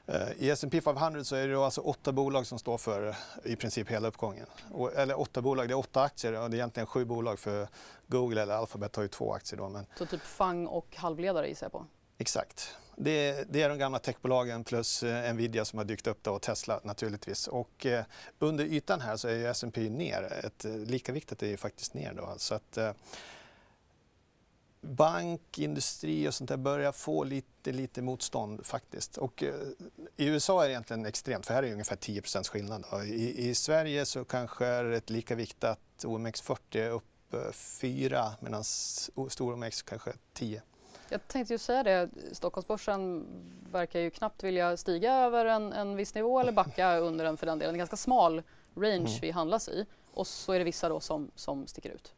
[0.07, 3.89] Eh, I S&P 500 så är det alltså åtta bolag som står för i princip
[3.91, 4.47] hela uppgången.
[4.73, 7.69] Och, eller åtta bolag, det är åtta aktier och det är egentligen sju bolag för
[8.07, 9.69] Google eller Alphabet har ju två aktier då.
[9.69, 11.87] Men Så typ FANG och halvledare gissar jag på.
[12.19, 12.75] Exakt.
[12.99, 16.43] Det, det är de gamla techbolagen plus eh, Nvidia som har dykt upp då och
[16.43, 17.49] Tesla naturligtvis.
[17.49, 18.05] Och eh,
[18.39, 20.33] under ytan här så är ju S&P ner.
[20.45, 22.35] Ett, eh, lika viktigt är ju faktiskt ner då.
[22.37, 22.93] Så att, eh,
[24.81, 29.17] bank, industri och sånt där börjar få lite, lite motstånd faktiskt.
[29.17, 29.55] Och eh,
[30.17, 32.85] i USA är det egentligen extremt för här är det ungefär 10% skillnad.
[33.05, 38.35] I, I Sverige så kanske är det ett lika viktat OMX40 är upp eh, 4
[38.41, 40.63] medan stor OMX kanske 10.
[41.09, 43.27] Jag tänkte ju säga det, Stockholmsbörsen
[43.73, 47.47] verkar ju knappt vilja stiga över en, en viss nivå eller backa under en för
[47.47, 47.75] den delen.
[47.75, 48.43] En ganska smal
[48.75, 49.21] range Mm.
[49.21, 52.13] vi handlas i och så är det vissa då som, som sticker ut.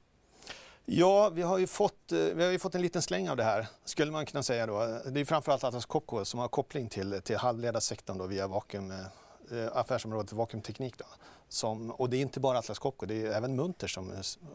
[0.85, 3.45] Ja, vi har, ju fått, eh, vi har ju fått en liten släng av det
[3.45, 5.01] här, skulle man kunna säga då.
[5.07, 9.69] Det är framförallt Atlas Copco som har koppling till, till halvledarsektorn då via vakuum, eh,
[9.73, 10.99] affärsområdet vakuumteknik.
[10.99, 11.05] Då.
[11.49, 14.13] Som, och det är inte bara Atlas Copco, det är även Munter som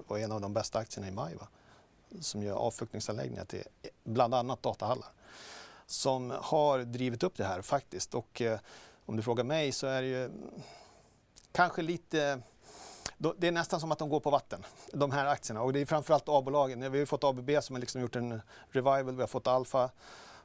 [0.07, 1.35] var en av de bästa aktierna i maj.
[1.35, 1.47] Va?
[2.21, 3.63] Som gör avfuktningsanläggningar till
[4.03, 5.07] bland annat datahallar.
[5.85, 8.13] Som har drivit upp det här faktiskt.
[8.15, 8.59] Och eh,
[9.05, 10.29] om du frågar mig så är det ju
[11.51, 12.39] kanske lite
[13.17, 15.61] då- det är nästan som att de går på vatten, de här aktierna.
[15.61, 16.79] Och det är framförallt A-bolagen.
[16.79, 19.15] Vi har ju fått ABB som har liksom gjort en revival.
[19.15, 19.89] Vi har fått Alfa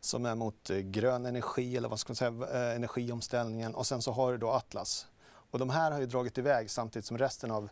[0.00, 3.74] som är mot eh, grön energi eller vad ska man säga, eh, energiomställningen.
[3.74, 5.06] Och sen så har du då Atlas.
[5.50, 7.68] Och de här har ju dragit iväg samtidigt som resten av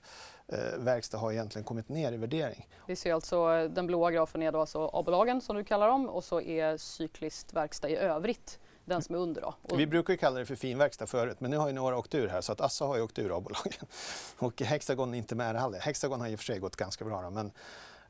[0.48, 2.68] eh, verkstad har egentligen kommit ner i värdering.
[2.86, 6.08] Vi ser alltså eh, den blåa grafen är då alltså A-bolagen som du kallar dem
[6.08, 9.54] och så är cykliskt verkstad i övrigt den som är under då.
[9.62, 12.14] Och Vi brukar ju kalla det för finverkstad förut, men nu har ju några åkt
[12.14, 13.86] ur här så att Assa har ju åkt ur A-bolagen.
[14.38, 15.78] Och Hexagon är inte med heller.
[15.78, 17.52] Hexagon har i och för sig gått ganska bra då, men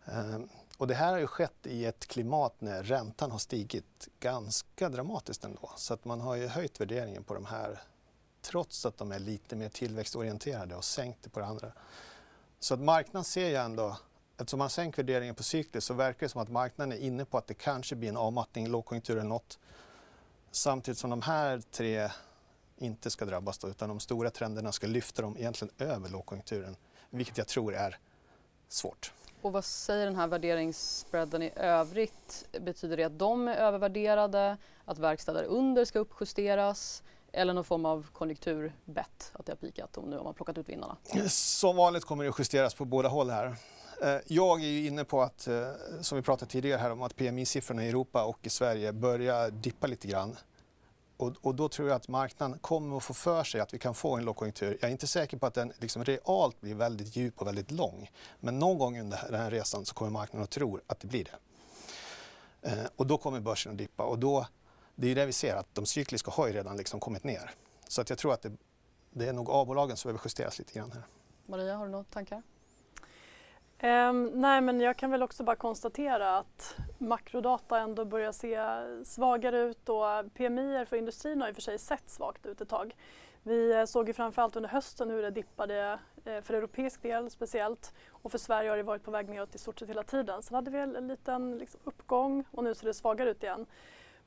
[0.04, 0.40] eh,
[0.78, 5.44] och det här har ju skett i ett klimat när räntan har stigit ganska dramatiskt
[5.44, 5.70] ändå.
[5.76, 7.80] Så att man har ju höjt värderingen på de här
[8.50, 11.72] trots att de är lite mer tillväxtorienterade och sänkt det på det andra.
[12.58, 13.96] Så att marknaden ser ju ändå,
[14.36, 17.38] eftersom man sänker värderingen på cykliskt så verkar det som att marknaden är inne på
[17.38, 19.58] att det kanske blir en avmattning, lågkonjunktur eller något.
[20.50, 22.10] Samtidigt som de här tre
[22.78, 26.76] inte ska drabbas då, utan de stora trenderna ska lyfta dem egentligen över lågkonjunkturen.
[27.10, 27.98] Vilket jag tror är
[28.68, 29.12] svårt.
[29.42, 32.46] Och vad säger den här värderingsspreaden i övrigt?
[32.60, 37.02] Betyder det att de är övervärderade, att verkstäder under ska uppjusteras
[37.36, 40.68] eller någon form av konjunkturbett, att det har pikat och nu har man plockat ut
[40.68, 40.96] vinnarna?
[41.28, 43.56] Som vanligt kommer det att justeras på båda håll här.
[44.02, 45.68] Eh, jag är ju inne på att, eh,
[46.00, 49.86] som vi pratade tidigare här om, att PMI-siffrorna i Europa och i Sverige börjar dippa
[49.86, 50.36] lite grann.
[51.16, 53.94] Och, och då tror jag att marknaden kommer att få för sig att vi kan
[53.94, 54.78] få en lågkonjunktur.
[54.80, 58.10] Jag är inte säker på att den liksom realt blir väldigt djup och väldigt lång.
[58.40, 61.24] Men någon gång under den här resan så kommer marknaden att tro att det blir
[61.24, 61.38] det.
[62.70, 64.46] Eh, och då kommer börsen att dippa och då,
[64.96, 67.50] det är ju det vi ser att de cykliska har ju redan liksom kommit ner.
[67.88, 68.52] Så att jag tror att det,
[69.10, 71.02] det är nog A-bolagen som behöver justeras lite grann här.
[71.46, 72.42] Maria, har du några tankar?
[73.78, 78.60] Ehm, nej, men jag kan väl också bara konstatera att makrodata ändå börjar se
[79.04, 82.68] svagare ut och PMI för industrin har i och för sig sett svagt ut ett
[82.68, 82.96] tag.
[83.42, 87.92] Vi eh, såg ju framförallt under hösten hur det dippade eh, för europeisk del speciellt
[88.08, 90.42] och för Sverige har det varit på väg neråt i stort sett hela tiden.
[90.42, 93.66] Sen hade vi en liten liksom, uppgång och nu ser det svagare ut igen.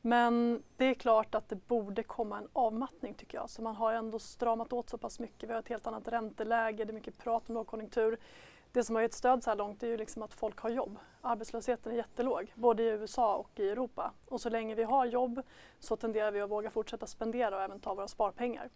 [0.01, 3.49] Men det är klart att det borde komma en avmattning tycker jag.
[3.49, 5.49] Så man har ändå stramat åt så pass mycket.
[5.49, 8.17] Vi har ett helt annat ränteläge, det är mycket prat om lågkonjunktur.
[8.71, 10.97] Det som har gett stöd så här långt är ju liksom att folk har jobb.
[11.21, 14.11] Arbetslösheten är jättelåg, både i USA och i Europa.
[14.27, 15.41] Och så länge vi har jobb
[15.79, 18.69] så tenderar vi att våga fortsätta spendera och även ta våra sparpengar.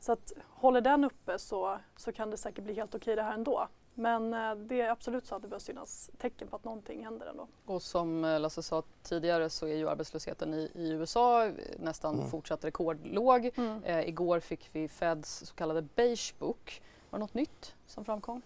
[0.00, 3.34] Så att håller den uppe så, så kan det säkert bli helt okej det här
[3.34, 3.68] ändå.
[3.98, 7.26] Men eh, det är absolut så att det bör synas tecken på att någonting händer
[7.26, 7.46] ändå.
[7.66, 12.28] Och som eh, Lasse sa tidigare så är ju arbetslösheten i, i USA nästan Mm.
[12.30, 13.50] fortsatt rekordlåg.
[13.56, 13.82] Mm.
[13.84, 16.82] Eh, igår fick vi Feds så kallade beige book.
[17.10, 18.42] Var det något nytt som framkom?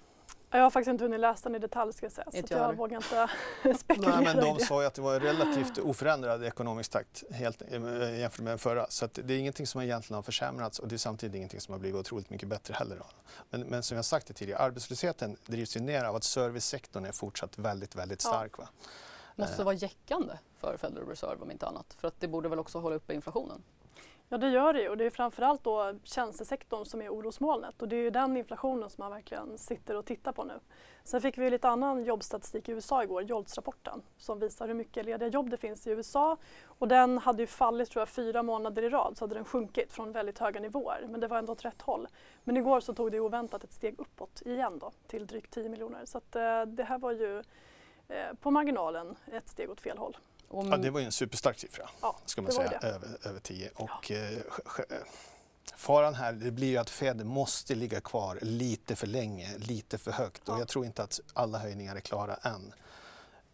[0.52, 2.60] Jag har faktiskt inte hunnit läsa den i detalj ska jag säga, så Inte att
[2.60, 3.28] jag jag vågar inte
[3.78, 8.18] spekulera Nej, men de sa ju att det var relativt oförändrad ekonomisk takt helt, eh,
[8.18, 8.86] jämfört med den förra.
[8.88, 11.72] Så att det är ingenting som egentligen har försämrats och det är samtidigt ingenting som
[11.72, 12.96] har blivit otroligt mycket bättre heller.
[12.96, 13.06] Då.
[13.50, 17.12] Men, men som jag sagt det tidigare, arbetslösheten drivs ju ner av att servicesektorn är
[17.12, 18.30] fortsatt väldigt, väldigt Ja.
[18.30, 18.58] stark.
[18.58, 18.68] Va?
[19.36, 19.64] Måste Eh.
[19.64, 21.94] vara jäckande för Federal Reserve om inte annat.
[21.98, 23.62] För att det borde väl också hålla uppe inflationen.
[24.32, 27.88] Ja det gör det ju och det är framförallt då tjänstesektorn som är orosmolnet och
[27.88, 30.54] det är ju den inflationen som man verkligen sitter och tittar på nu.
[31.04, 35.28] Sen fick vi lite annan jobbstatistik i USA igår, JOLTS-rapporten, som visar hur mycket lediga
[35.28, 38.88] jobb det finns i USA och den hade ju fallit tror jag fyra månader i
[38.88, 41.82] rad så hade den sjunkit från väldigt höga nivåer men det var ändå åt rätt
[41.82, 42.08] håll.
[42.44, 46.04] Men igår så tog det oväntat ett steg uppåt igen då till drygt 10 miljoner
[46.04, 47.38] så att eh, det här var ju
[48.08, 50.16] eh, på marginalen ett steg åt fel håll.
[50.50, 53.70] Och Ja, det var ju en superstark siffra, Ja, ska man säga, över, över 10.
[53.74, 54.42] Och, sj-
[54.90, 54.96] eh,
[55.76, 60.10] faran här det blir ju att Fed måste ligga kvar lite för länge, lite för
[60.12, 60.48] högt.
[60.48, 60.58] Och Ja.
[60.58, 62.72] jag tror inte att alla höjningar är klara än.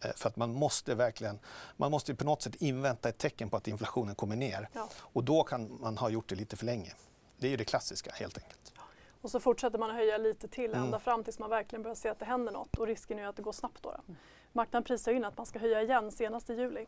[0.03, 1.39] Eh, För att man måste verkligen,
[1.77, 4.69] man måste på något sätt invänta ett tecken på att inflationen kommer ner.
[4.73, 4.89] Ja.
[4.97, 6.93] Och då kan man ha gjort det lite för länge.
[7.37, 8.73] Det är ju det klassiska helt enkelt.
[9.21, 10.83] Och så fortsätter man höja lite till Mm.
[10.83, 13.35] ända fram tills man verkligen börjar se att det händer något och risken är att
[13.35, 13.91] det går snabbt då.
[14.07, 14.13] då.
[14.57, 16.85] Marknaden prisar in att man ska höja igen senast i juli.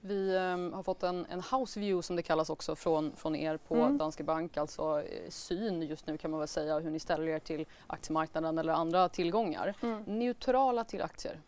[0.00, 3.56] Vi ehm, har fått en, en house view som det kallas också från, från er
[3.56, 3.98] på Mm.
[3.98, 7.38] Danske Bank, alltså eh, syn just nu kan man väl säga hur ni ställer er
[7.38, 9.74] till aktiemarknaden eller andra tillgångar.
[10.06, 11.40] Neutrala till aktier.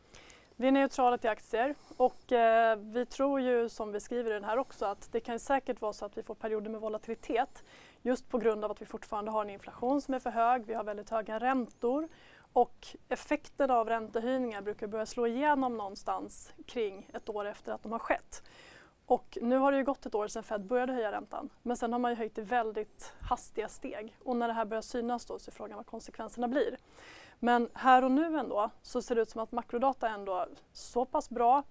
[0.57, 4.44] Vi är neutrala till aktier och eh, vi tror ju som vi skriver i den
[4.44, 7.64] här också att det kan säkert vara så att vi får perioder med volatilitet
[8.03, 10.74] just på grund av att vi fortfarande har en inflation som är för hög, vi
[10.74, 12.09] har väldigt höga räntor
[12.52, 17.92] och effekten av räntehöjningar brukar börja slå igenom någonstans kring ett år efter att de
[17.92, 18.42] har skett.
[19.06, 21.92] Och nu har det ju gått ett år sedan Fed började höja räntan men sen
[21.92, 25.38] har man ju höjt i väldigt hastiga steg och när det här börjar synas då
[25.38, 26.76] så är frågan vad konsekvenserna blir.
[27.38, 31.04] Men här och nu ändå så ser det ut som att makrodata är ändå så
[31.04, 31.62] pass bra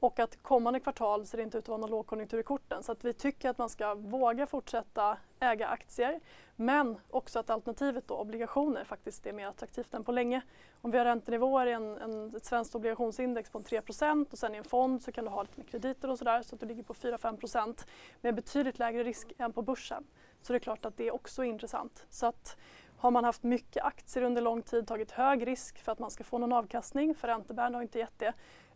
[0.00, 2.82] och att kommande kvartal ser det inte ut att vara någon lågkonjunktur i korten.
[2.82, 6.20] Så att vi tycker att man ska våga fortsätta äga aktier
[6.56, 10.40] men också att alternativet då, obligationer faktiskt är mer attraktivt än på länge.
[10.80, 14.58] Om vi har räntenivåer i en, en, ett svenskt obligationsindex på 3% och sen i
[14.58, 16.82] en fond så kan du ha lite med krediter och sådär så att du ligger
[16.82, 17.86] på 4-5%
[18.20, 20.06] med betydligt lägre risk än på börsen.
[20.42, 22.06] Så det är klart att det också är intressant.
[22.10, 22.56] Så att
[22.96, 26.24] har man haft mycket aktier under lång tid, tagit hög risk för att man ska
[26.24, 28.32] få någon avkastning, för räntebärande har inte gett det,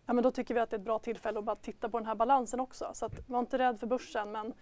[0.08, 1.98] ja, men då tycker vi att det är ett bra tillfälle att bara titta på
[1.98, 2.90] den här balansen också.
[2.94, 4.54] Så att var inte rädd för börsen men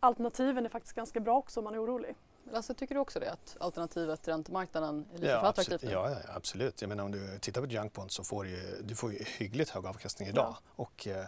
[0.00, 2.14] alternativen är faktiskt ganska bra också om man är orolig.
[2.52, 3.32] Lasse, tycker du också det?
[3.32, 5.82] Att alternativet till räntemarknaden är lite Ja, för attraktivt absolut.
[5.82, 5.90] nu?
[5.90, 6.82] Ja, ja, absolut.
[6.82, 9.70] Jag menar, om du tittar på junk bonds så får du du får ju hyggligt
[9.70, 10.56] hög avkastning idag.
[10.76, 11.24] Och, eh,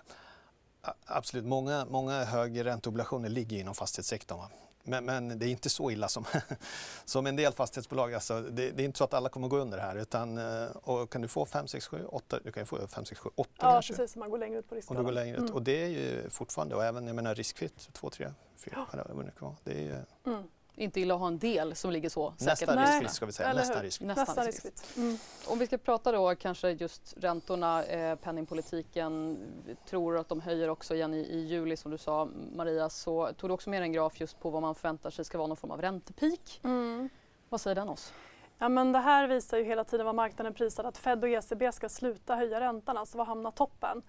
[1.07, 4.39] absolut, många, många högränteobligationer ligger inom fastighetssektorn.
[4.39, 4.51] Va?
[4.91, 6.25] Men, men det är inte så illa som,
[7.05, 8.15] som en del fastighetsbolag.
[8.15, 9.97] Alltså, det, det är inte så att alla kommer gå under här.
[9.97, 13.05] Utan, eh, och kan du få 5, 6, 7, 8, du kan ju få 5,
[13.05, 13.95] 6, 7, 8 Ja, kanske.
[13.95, 14.17] precis.
[14.17, 15.03] Man går längre ut på Och riskskalan.
[15.03, 15.41] du går längre ut.
[15.43, 15.55] Mm.
[15.55, 19.25] Och det är ju fortfarande, och även jag menar riskfritt, 2, 3, 4, vad det
[19.25, 19.57] nu kan vara.
[19.65, 19.97] Det är ju
[20.33, 20.43] Mm.
[20.81, 22.69] Inte illa att ha en del som ligger så säkert.
[22.69, 23.49] nästan riskfritt ska vi säga.
[23.49, 24.09] eller Nästan riskfritt.
[24.09, 24.97] Nästan, riskfritt.
[24.97, 25.19] Mm.
[25.47, 30.69] Om vi ska prata då kanske just räntorna, eh, penningpolitiken, vi tror att de höjer
[30.69, 33.93] också igen i, i juli som du sa Maria, så tog du också med en
[33.93, 36.61] graf just på vad man förväntar sig ska vara någon form av räntepik.
[36.65, 37.09] Mm.
[37.49, 38.13] Vad säger den oss?
[38.59, 41.73] Ja, men det här visar ju hela tiden vad marknaden prisar att Fed och ECB
[41.73, 44.03] ska sluta höja räntan, alltså var hamnar toppen?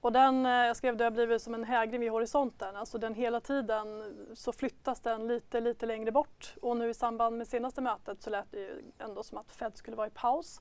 [0.00, 3.14] Och den, eh, jag skrev det har blivit som en hägring vid horisonten, alltså den
[3.14, 7.80] hela tiden så flyttas den lite, lite längre bort och nu i samband med senaste
[7.80, 10.60] mötet så lät det ju ändå som att Fed skulle vara i paus.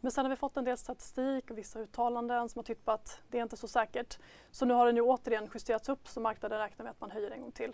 [0.00, 2.92] Men sen har vi fått en del statistik och vissa uttalanden som har tytt på
[2.92, 4.18] att det är inte så säkert.
[4.50, 7.30] Så nu har den ju återigen justerats upp så marknaden räknar med att man höjer
[7.30, 7.72] en gång till.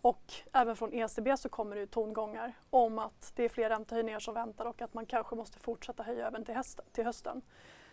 [0.00, 4.20] Och även från ECB så kommer det ju tongångar om att det är fler räntehöjningar
[4.20, 6.54] som väntar och att man kanske måste fortsätta höja även till,
[6.92, 7.42] till hösten.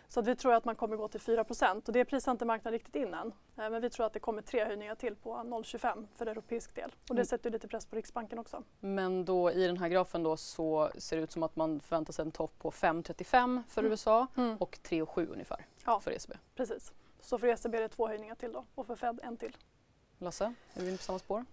[0.08, 2.72] Så att vi tror att man kommer gå till 4% och det prisar inte marknaden
[2.78, 3.26] riktigt in än.
[3.56, 6.90] Eh, Men vi tror att det kommer tre höjningar till på 0,25 för europeisk del.
[7.08, 7.26] Och det Mm.
[7.26, 8.62] sätter lite press på Riksbanken också.
[8.80, 12.12] Men då i den här grafen då så ser det ut som att man förväntar
[12.12, 13.90] sig en topp på 5,35 för Mm.
[13.92, 14.56] USA Mm.
[14.56, 16.00] och 3,7 ungefär Ja.
[16.00, 16.34] för ECB.
[16.54, 16.92] Precis.
[17.20, 19.56] Så för ECB är det två höjningar till då och för Fed en till.
[20.18, 21.44] Lasse, är du inne på samma spår?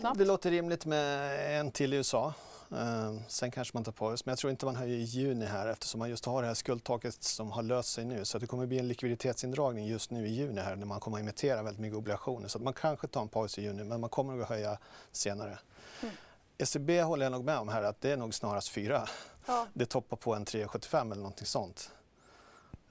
[0.00, 0.18] Knappt.
[0.18, 2.34] Det låter rimligt med en till i USA.
[2.72, 5.66] Eh, sen kanske man tar paus, men jag tror inte man höjer i juni här
[5.66, 8.24] eftersom man just har det här skuldtaket som har löst sig nu.
[8.24, 11.22] Så det kommer bli en likviditetsindragning just nu i juni här när man kommer att
[11.22, 12.48] emittera väldigt mycket obligationer.
[12.48, 14.78] Så man kanske tar en paus i juni, men man kommer att höja
[15.12, 15.58] senare.
[16.02, 16.14] Mm.
[16.58, 19.08] ECB håller jag nog med om här att det är nog snarast 4.
[19.46, 19.66] Ja.
[19.74, 21.90] Det toppar på en 3,75 eller någonting sånt.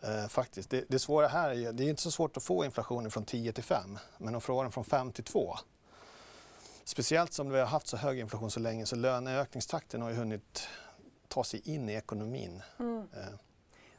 [0.01, 0.69] Eh, faktiskt.
[0.69, 3.25] Det, det svåra här är ju, det är inte så svårt att få inflationen från
[3.25, 5.55] 10 till 5, men att få den från 5 till 2.
[6.89, 10.67] Speciellt som vi har haft så hög inflation så länge så löneökningstakten har ju hunnit
[11.27, 12.61] ta sig in i ekonomin.
[12.79, 12.97] Mm.
[12.97, 13.33] Eh,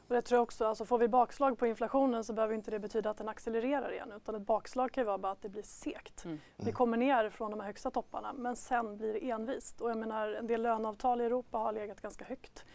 [0.07, 2.79] Och det tror jag också, alltså får vi bakslag på inflationen så behöver inte det
[2.79, 5.63] betyda att den accelererar igen utan ett bakslag kan ju vara bara att det blir
[5.63, 6.25] segt.
[6.25, 6.39] Mm.
[6.57, 9.97] Vi kommer ner från de här högsta topparna men sen blir det envist och jag
[9.97, 12.65] menar en del löneavtal i Europa har legat ganska högt.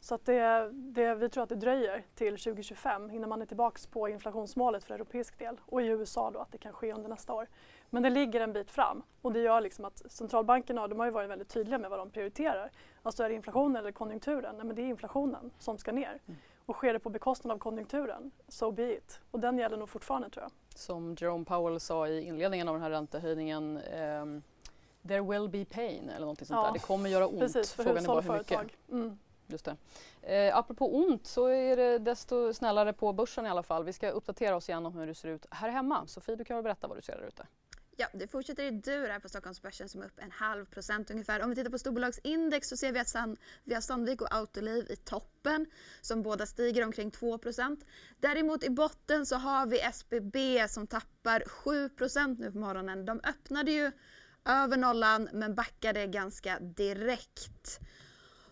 [0.00, 3.86] Så att det, det, vi tror att det dröjer till 2025 innan man är tillbaks
[3.86, 7.34] på inflationsmålet för europeisk del och i USA då att det kan ske under nästa
[7.34, 7.48] år.
[7.94, 11.30] Men det ligger en bit fram och det gör liksom att centralbankerna de har varit
[11.30, 12.70] väldigt tydliga med vad de prioriterar.
[13.02, 14.56] Alltså är det inflationen eller konjunkturen?
[14.56, 16.20] Nej men det är inflationen som ska ner.
[16.66, 19.20] Och sker det på bekostnad av konjunkturen, so be it.
[19.30, 20.78] Och den gäller nog fortfarande tror jag.
[20.78, 24.42] Som Jerome Powell sa i inledningen av den här räntehöjningen ehm,
[25.08, 26.72] There will be pain eller någonting sånt Ja, där.
[26.72, 27.38] Det kommer göra ont.
[27.38, 28.76] Precis, för Frågan hushåll och företag.
[28.90, 29.18] Mm.
[29.46, 29.76] Just det.
[30.22, 33.84] Eh, apropå ont så är det desto snällare på börsen i alla fall.
[33.84, 36.06] Vi ska uppdatera oss igen om hur det ser ut här hemma.
[36.06, 37.46] Sofie, du kan väl berätta vad du ser där ute?
[37.96, 41.42] Ja, det fortsätter i dur här på Stockholmsbörsen som är upp en halv procent ungefär.
[41.42, 44.90] Om vi tittar på storbolagsindex så ser vi att San, vi har Sandvik och Autoliv
[44.90, 45.66] i toppen
[46.00, 47.84] som båda stiger omkring 2 procent.
[48.20, 53.04] Däremot i botten så har vi SBB som tappar 7 procent nu på morgonen.
[53.04, 53.92] De öppnade ju
[54.44, 57.80] över nollan men backade ganska direkt.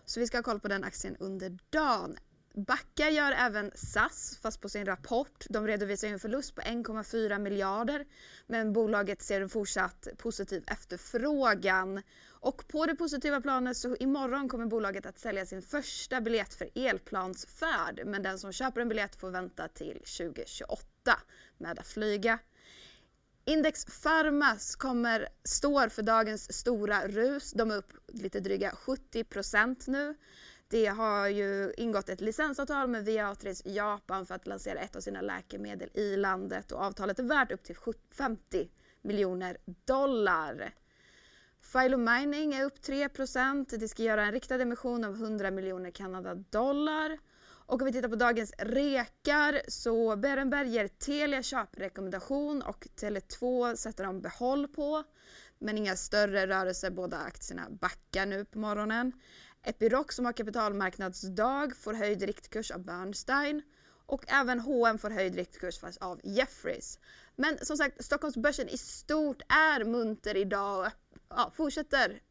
[0.05, 2.17] Så vi ska ha koll på den aktien under dagen.
[2.53, 5.45] Backa gör även SAS, fast på sin rapport.
[5.49, 8.05] De redovisar en förlust på 1,4 miljarder.
[8.47, 12.01] Men bolaget ser en fortsatt positiv efterfrågan.
[12.29, 16.69] Och på det positiva planet så imorgon kommer bolaget att sälja sin första biljett för
[16.75, 18.01] elplansfärd.
[18.05, 20.85] Men den som köper en biljett får vänta till 2028
[21.57, 22.39] med att flyga.
[23.45, 27.51] Index Pharmas kommer, står för dagens stora rus.
[27.51, 30.15] De är upp lite dryga 70% nu.
[30.71, 35.21] Det har ju ingått ett licensavtal med Viatris Japan för att lansera ett av sina
[35.21, 37.75] läkemedel i landet och avtalet är värt upp till
[38.11, 38.69] 50
[39.01, 40.73] miljoner dollar.
[41.73, 47.17] Philo Mining är upp 3% Det ska göra en riktad emission av 100 miljoner Kanada-dollar.
[47.43, 54.03] Och om vi tittar på dagens rekar så Berenberg ger Telia köprekommendation och Tele2 sätter
[54.03, 55.03] de behåll på.
[55.59, 59.11] Men inga större rörelser, båda aktierna backar nu på morgonen.
[59.63, 63.61] Epiroc som har kapitalmarknadsdag får höjd riktkurs av Bernstein
[64.05, 66.99] och även H&M får höjd riktkurs fast av Jeffries.
[67.35, 70.91] Men som sagt, Stockholmsbörsen i stort är munter idag och
[71.29, 72.21] ja, fortsätter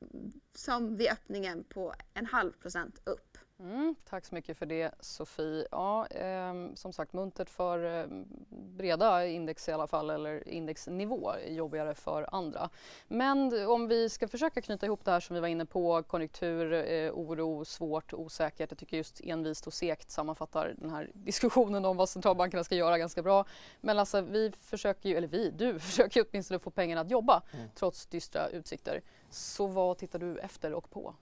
[0.55, 3.30] som vid öppningen på en halv procent upp.
[3.61, 5.67] Mm, tack så mycket för det Sofie.
[5.71, 11.95] Ja, ehm, som sagt muntert för ehm, breda index i alla fall eller indexnivå, jobbigare
[11.95, 12.71] för andra.
[13.09, 16.73] Men om vi ska försöka knyta ihop det här som vi var inne på, konjunktur,
[16.73, 18.71] eh, oro, svårt, osäkert.
[18.71, 22.99] Jag tycker just envist och segt sammanfattar den här diskussionen om vad centralbankerna ska göra
[22.99, 23.45] ganska bra.
[23.81, 27.43] Men alltså vi försöker ju, eller vi, du försöker åtminstone få pengarna att jobba
[27.75, 29.01] trots dystra utsikter.
[29.31, 31.15] Så vad tittar du efter och på?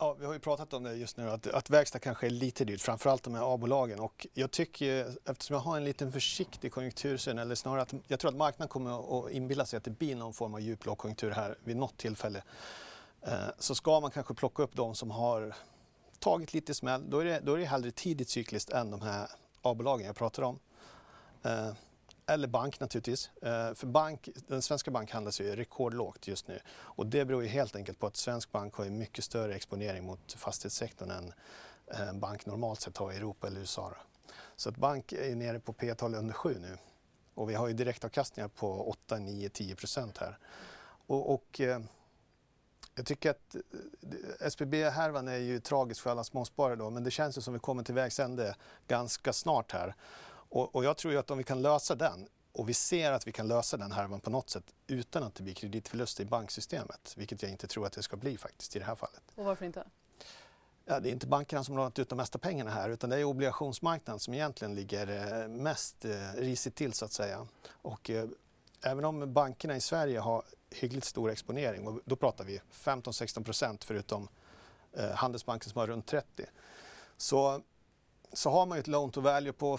[0.00, 2.64] Ja, vi har ju pratat om det just nu, att, att verkstad kanske är lite
[2.64, 4.00] dyrt, framförallt de här A-bolagen.
[4.00, 8.28] Och jag tycker, eftersom jag har en liten försiktig konjunktursyn, eller snarare att jag tror
[8.28, 11.58] att marknaden kommer att inbilla sig att det blir någon form av djup lågkonjunktur här
[11.64, 12.42] vid något tillfälle,
[13.22, 15.54] eh, så ska man kanske plocka upp de som har
[16.18, 17.10] tagit lite smäll.
[17.10, 19.28] Då är det, då är det hellre tidigt cykliskt än de här
[19.62, 20.58] A-bolagen jag pratar om.
[21.42, 21.72] Eh,
[22.28, 23.30] eller bank naturligtvis.
[23.42, 26.60] Eh, för bank, den svenska bank handlas ju rekordlågt just nu.
[26.68, 30.06] Och det beror ju helt enkelt på att svensk bank har ju mycket större exponering
[30.06, 31.32] mot fastighetssektorn än
[31.86, 33.94] en bank normalt sett har i Europa eller USA.
[34.56, 36.78] Så att bank är nere på P-tal under 7 nu.
[37.34, 40.38] Och vi har ju direktavkastningar på 8, 9, 10 procent här.
[41.06, 41.80] Och, och eh,
[42.94, 43.56] jag tycker att
[44.40, 47.82] SBB-härvan är ju tragisk för alla småsparare då, men det känns ju som vi kommer
[47.82, 48.54] till vägs ände
[48.88, 49.94] ganska snart här.
[50.48, 53.26] Och, och jag tror ju att om vi kan lösa den och vi ser att
[53.26, 57.14] vi kan lösa den härvan på något sätt utan att det blir kreditförluster i banksystemet,
[57.16, 59.22] vilket jag inte tror att det ska bli faktiskt i det här fallet.
[59.34, 59.84] Och varför inte?
[60.84, 63.24] Ja, det är inte bankerna som lånat ut de mesta pengarna här utan det är
[63.24, 67.46] obligationsmarknaden som egentligen ligger eh, mest eh, risigt till så att säga.
[67.68, 68.28] Och, eh,
[68.82, 73.84] även om bankerna i Sverige har hyggligt stor exponering och då pratar vi 15-16 procent
[73.84, 74.28] förutom
[74.92, 76.46] eh, Handelsbanken som har runt 30
[77.16, 77.60] så,
[78.32, 79.78] så har man ju ett loan to value på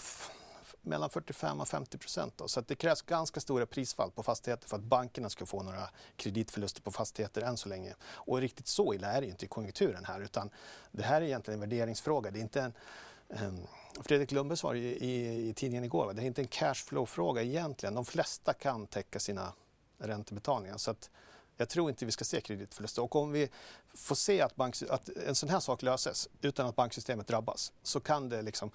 [0.81, 2.33] mellan 45 och 50 procent.
[2.37, 2.47] då.
[2.47, 5.89] Så att det krävs ganska stora prisfall på fastigheter för att bankerna ska få några
[6.15, 7.95] kreditförluster på fastigheter än så länge.
[8.03, 10.49] Och riktigt så illa är det inte i konjunkturen här utan
[10.91, 12.31] det här är egentligen en värderingsfråga.
[12.31, 13.67] Det är inte en,
[14.01, 16.13] Fredrik Lundberg sa i, i, i tidningen igår, va?
[16.13, 17.95] det är inte en cashflow-fråga egentligen.
[17.95, 19.53] De flesta kan täcka sina
[19.97, 20.77] räntebetalningar.
[20.77, 21.09] Så att
[21.57, 23.49] Jag tror inte vi ska se kreditförluster och om vi
[23.93, 27.99] får se att, bank, att en sån här sak löses utan att banksystemet drabbas så
[27.99, 28.71] kan det liksom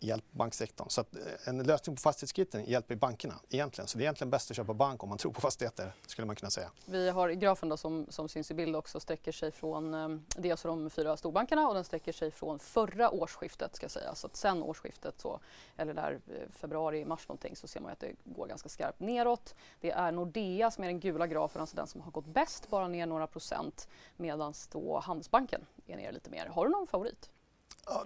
[0.00, 0.88] Hjälp banksektorn.
[0.88, 3.88] Så att eh, en lösning på fastighetskrisen hjälper bankerna egentligen.
[3.88, 6.36] Så det är egentligen bäst att köpa bank om man tror på fastigheter skulle man
[6.36, 6.70] kunna säga.
[6.84, 10.50] Vi har grafen då som, som syns i bild också sträcker sig från eh, dels
[10.52, 14.20] alltså de fyra storbankerna och den sträcker sig från förra årsskiftet ska sägas.
[14.20, 15.40] Så att sen årsskiftet så,
[15.76, 19.54] eller där eh, februari, mars någonting så ser man att det går ganska skarpt neråt.
[19.80, 22.88] Det är Nordea som är den gula grafen, alltså den som har gått bäst, bara
[22.88, 26.46] ner några procent medan då Handelsbanken är ner lite mer.
[26.46, 27.30] Har du någon favorit?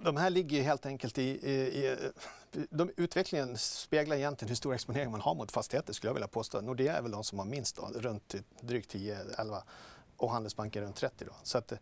[0.00, 1.96] De här ligger helt enkelt i, i, i
[2.70, 6.60] de, utvecklingen speglar egentligen hur stor exponering man har mot fastigheter skulle jag vilja påstå.
[6.60, 9.62] Nordea är väl de som har minst då, runt drygt 10-11
[10.16, 11.32] och Handelsbanken runt 30 då.
[11.42, 11.78] Så att, eh,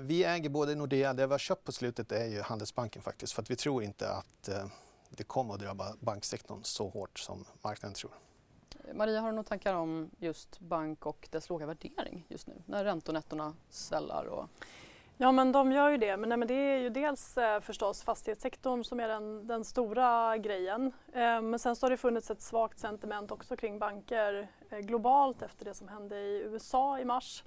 [0.00, 3.42] vi äger både Nordea, det vi har köpt på slutet är ju Handelsbanken faktiskt för
[3.42, 4.66] att vi tror inte att eh,
[5.10, 8.12] det kommer att drabba banksektorn så hårt som marknaden tror.
[8.94, 12.84] Maria, har du några tankar om just bank och dess låga värdering just nu när
[12.84, 14.24] räntonettorna svällar?
[14.24, 14.48] Och...
[15.22, 16.16] Ja men de gör ju det.
[16.16, 20.38] Men, nej, men det är ju dels eh, förstås fastighetssektorn som är den, den stora
[20.38, 20.92] grejen.
[21.12, 25.42] Eh, men sen så har det funnits ett svagt sentiment också kring banker eh, globalt
[25.42, 27.44] efter det som hände i USA i mars.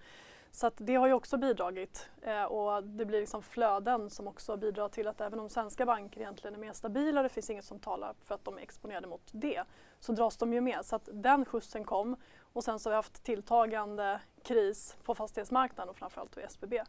[0.51, 4.57] Så att det har ju också bidragit eh, och det blir liksom flöden som också
[4.57, 7.79] bidrar till att även om svenska banker egentligen är mer stabila, det finns inget som
[7.79, 9.63] talar för att de är exponerade mot det,
[9.99, 10.85] så dras de ju med.
[10.85, 15.89] Så att den skjutsen kom och sen så har vi haft tilltagande kris på fastighetsmarknaden
[15.89, 16.81] och framförallt i SBB.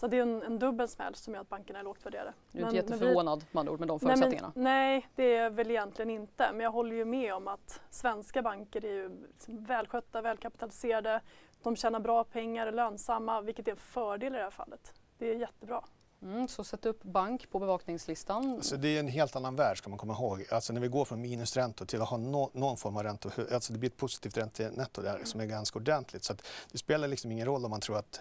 [0.00, 2.32] Så det är en, en dubbel smäll som gör att bankerna är lågt värderade.
[2.52, 4.52] Du är inte jätteförvånad med andra ord med de förutsättningarna?
[4.54, 6.50] Nej, men, nej, det är väl egentligen inte.
[6.52, 11.20] Men jag håller ju med om att svenska banker är ju liksom välskötta, välkapitaliserade.
[11.62, 14.94] De tjänar bra pengar, är lönsamma, vilket är en fördel i det här fallet.
[15.18, 15.84] Det är jättebra.
[16.22, 18.52] Mm, så sätt upp bank på bevakningslistan.
[18.52, 20.46] Alltså det är en helt annan värld ska man komma ihåg.
[20.50, 23.72] Alltså när vi går från minusräntor till att ha no, någon form av räntor, alltså
[23.72, 26.24] det blir ett positivt räntenetto där som är ganska ordentligt.
[26.24, 26.34] Så
[26.72, 28.20] det spelar liksom ingen roll om man tror att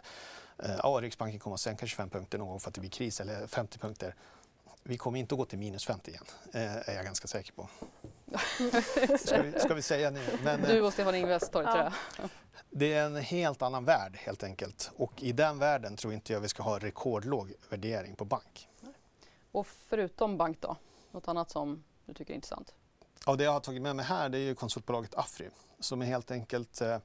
[0.83, 3.47] ja, Riksbanken kommer att sänka 25 punkter någon gång för att det blir kris eller
[3.47, 4.15] 50 punkter.
[4.83, 7.69] Vi kommer inte att gå till minus 50 igen, eh, är jag ganska säker på.
[9.19, 10.21] ska, vi, ska vi säga nu.
[10.43, 12.29] Men, du och Stefan Ingves tar det ja.
[12.69, 16.39] Det är en helt annan värld helt enkelt och i den världen tror inte jag
[16.39, 18.67] vi ska ha rekordlåg värdering på bank.
[19.51, 20.77] Och förutom bank då,
[21.11, 22.73] något annat som du tycker är intressant?
[23.25, 25.49] Ja, det jag har tagit med mig här det är ju konsultbolaget Afri
[25.79, 26.97] som är helt enkelt eh,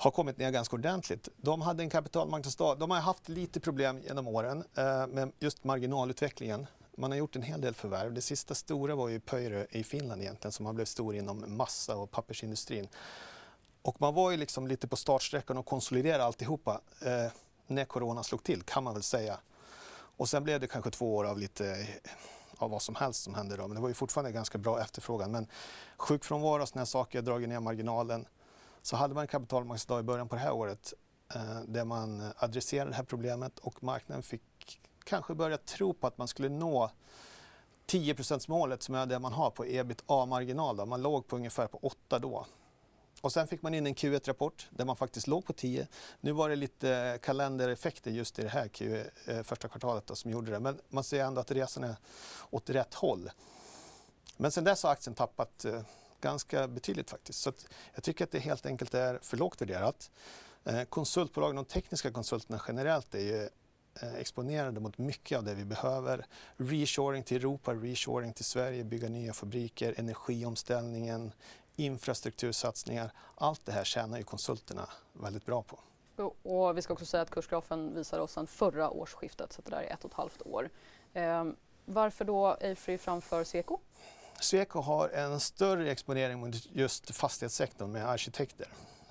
[0.00, 1.28] har kommit ner ganska ordentligt.
[1.36, 2.78] De hade en kapitalmarknadsdag.
[2.78, 6.66] De har haft lite problem genom åren eh, med just marginalutvecklingen.
[6.96, 8.14] Man har gjort en hel del förvärv.
[8.14, 11.96] Det sista stora var ju Pöyry i Finland egentligen som har blivit stor inom massa
[11.96, 12.88] och pappersindustrin.
[13.82, 17.32] Och man var ju liksom lite på startsträckan och konsoliderade alltihopa eh,
[17.66, 19.38] när corona slog till kan man väl säga.
[19.92, 22.12] Och sen blev det kanske två år av lite eh,
[22.58, 23.68] av vad som helst som hände då.
[23.68, 25.30] Men det var ju fortfarande ganska bra efterfrågan.
[25.30, 25.46] Men
[25.96, 28.26] sjukfrånvaro och sådana saker har dragit ner marginalen.
[28.82, 30.94] Så hade man en kapitalmarknadsdag i början på det här året
[31.34, 36.18] eh, där man adresserade det här problemet och marknaden fick kanske börja tro på att
[36.18, 36.90] man skulle nå
[37.86, 38.16] 10
[38.48, 40.86] målet som är det man har på ebitda-marginal.
[40.86, 42.46] Man låg på ungefär på 8 då.
[43.20, 45.88] Och sen fick man in en Q1-rapport där man faktiskt låg på 10.
[46.20, 50.30] Nu var det lite kalendereffekter just i det här Q, eh, första kvartalet då, som
[50.30, 50.60] gjorde det.
[50.60, 51.96] Men man ser ändå att resan är
[52.50, 53.30] åt rätt håll.
[54.36, 55.82] Men sen dess har aktien tappat eh,
[56.20, 57.38] ganska betydligt faktiskt.
[57.38, 57.52] Så
[57.94, 60.10] jag tycker att det helt enkelt är för lågt värderat.
[60.64, 63.48] Eh, Konsultbolagen, de tekniska konsulterna generellt är ju
[64.02, 66.26] eh, exponerade mot mycket av det vi behöver.
[66.56, 71.32] Reshoring till Europa, reshoring till Sverige, bygga nya fabriker, energiomställningen,
[71.76, 73.12] infrastruktursatsningar.
[73.34, 75.78] Allt det här tjänar ju konsulterna väldigt bra på.
[76.42, 79.82] Och vi ska också säga att kursgrafen visar oss sedan förra årsskiftet, så det där
[79.82, 80.70] är ett och ett halvt år.
[81.14, 83.78] Ehm, varför då Afry framför Sweco?
[84.40, 88.68] Sweco har en större exponering mot just fastighetssektorn med arkitekter.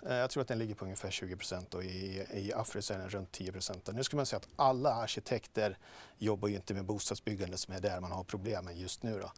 [0.07, 2.97] Eh, jag tror att den ligger på ungefär 20 procent och i, i Afris är
[2.97, 3.89] den runt 10 procent.
[3.93, 5.77] Nu skulle man säga att alla arkitekter
[6.17, 9.19] jobbar ju inte med bostadsbyggande som är där man har problemen just nu.
[9.19, 9.31] Då.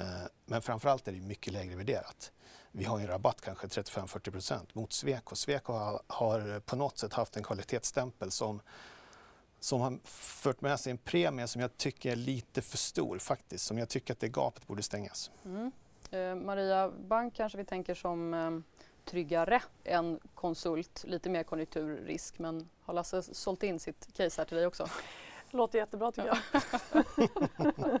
[0.00, 0.06] Eh,
[0.46, 2.32] men framförallt är det mycket lägre värderat.
[2.72, 5.36] Vi har en rabatt kanske 35-40 procent mot Sweco.
[5.36, 8.60] Sweco har på något sätt haft en kvalitetsstämpel som
[9.66, 13.64] som har fört med sig en premie som jag tycker är lite för stor faktiskt.
[13.64, 15.30] Som jag tycker att det gapet borde stängas.
[15.44, 15.72] Mm.
[16.10, 18.50] Eh, Maria Bank kanske vi tänker som eh,
[19.04, 22.38] tryggare än konsult, lite mer konjunkturrisk.
[22.38, 24.88] Men har Lasse sålt in sitt case här till dig också?
[25.50, 26.38] låter jättebra tycker jag.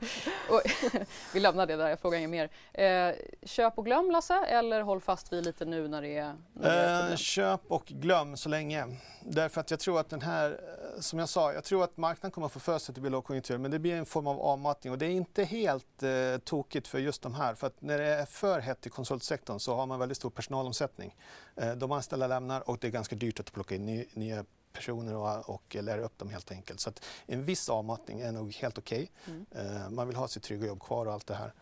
[0.50, 0.62] och,
[1.34, 2.50] vi lämnar det där, jag frågar inget mer.
[2.72, 7.06] Eh, köp och glöm Lasse eller håll fast vid lite nu när det är, när
[7.06, 8.86] det eh, Köp och glöm så länge.
[9.20, 10.60] Därför att jag tror att den här
[11.00, 13.10] som jag sa, jag tror att marknaden kommer att få för sig att det blir
[13.10, 16.88] lågkonjunktur men det blir en form av avmattning och det är inte helt eh, tokigt
[16.88, 17.54] för just de här.
[17.54, 21.16] För att när det är för hett i konsultsektorn så har man väldigt stor personalomsättning.
[21.56, 24.44] Eh, de anställda lämnar och det är ganska dyrt att plocka in ny, nya
[24.76, 26.80] personer och, och lära upp dem helt enkelt.
[26.80, 29.10] Så att en viss avmattning är nog helt okej.
[29.22, 29.34] Okay.
[29.60, 29.76] Mm.
[29.76, 31.52] Eh, man vill ha sitt trygga jobb kvar och allt det här.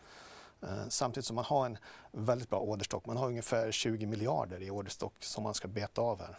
[0.61, 1.77] Eh, samtidigt som man har en
[2.11, 3.05] väldigt bra orderstock.
[3.05, 6.37] Man har ungefär 20 miljarder i orderstock som man ska beta av här.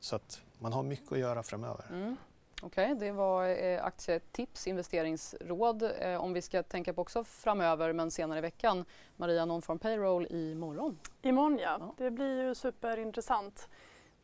[0.00, 1.84] Så att man har mycket att göra framöver.
[1.90, 2.16] Mm.
[2.62, 5.90] Okej, okay, det var eh, aktietips, investeringsråd.
[5.98, 8.84] Eh, om vi ska tänka på också framöver men senare i veckan.
[9.16, 10.98] Maria, non-farm payroll imorgon.
[11.22, 11.76] Imorgon ja.
[11.80, 13.68] ja, det blir ju superintressant.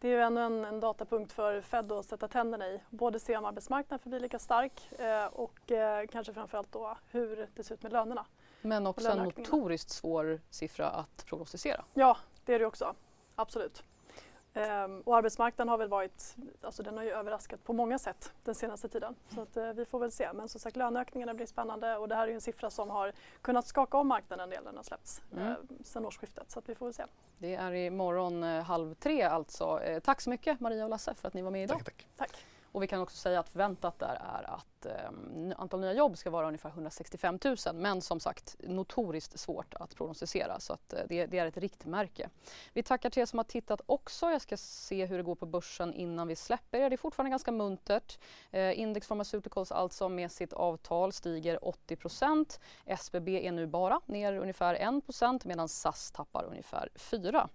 [0.05, 2.81] Det är ju ännu en, en datapunkt för Fed att sätta tänderna i.
[2.91, 7.65] Både se om arbetsmarknaden förblir lika stark eh, och eh, kanske framförallt då hur det
[7.65, 8.27] ser ut med lönerna.
[8.63, 11.85] Men också en notoriskt svår siffra att prognostisera.
[11.95, 12.95] Ja, det är det också.
[13.35, 13.85] Absolut.
[14.57, 18.55] Um, och arbetsmarknaden har väl varit, alltså den har ju överraskat på många sätt den
[18.55, 19.15] senaste tiden.
[19.35, 20.33] Så att, uh, vi får väl se.
[20.33, 23.13] Men som sagt löneökningarna blir spännande och det här är ju en siffra som har
[23.43, 25.49] kunnat skaka om marknaden en del när den har släppts mm.
[25.49, 26.51] uh, sedan årsskiftet.
[26.51, 27.05] Så att vi får väl se.
[27.39, 29.81] Det är imorgon uh, halv tre alltså.
[29.89, 31.79] Uh, tack så mycket Maria och Lasse för att ni var med idag.
[31.85, 31.87] Tack.
[31.87, 32.07] tack.
[32.17, 32.45] tack.
[32.73, 35.11] Och vi kan också säga att förväntat där är att eh,
[35.57, 40.61] antal nya jobb ska vara ungefär 165 000 men som sagt notoriskt svårt att prognostisera
[40.61, 42.29] så att, eh, det, det, är ett riktmärke.
[42.73, 44.31] Vi tackar till er som har tittat också.
[44.31, 46.91] Jag ska se hur det går på börsen innan vi släpper er.
[46.91, 48.19] Det är fortfarande ganska muntert.
[48.51, 54.75] Eh, Index Pharmaceuticals alltså med sitt avtal stiger 80 SBB är nu bara ner ungefär
[54.75, 57.49] 1% medan SAS tappar ungefär 4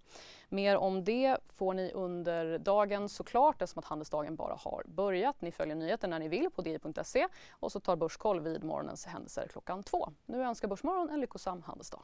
[0.52, 5.42] Mer om det får ni under dagen såklart eftersom att handelsdagen bara har börjat.
[5.42, 7.19] Ni följer nyheter när ni vill på di.se
[7.52, 10.10] och så tar Börskoll vid morgonens händelser klockan två.
[10.26, 12.04] Nu önskar Börsmorgon en lyckosam handelsdag.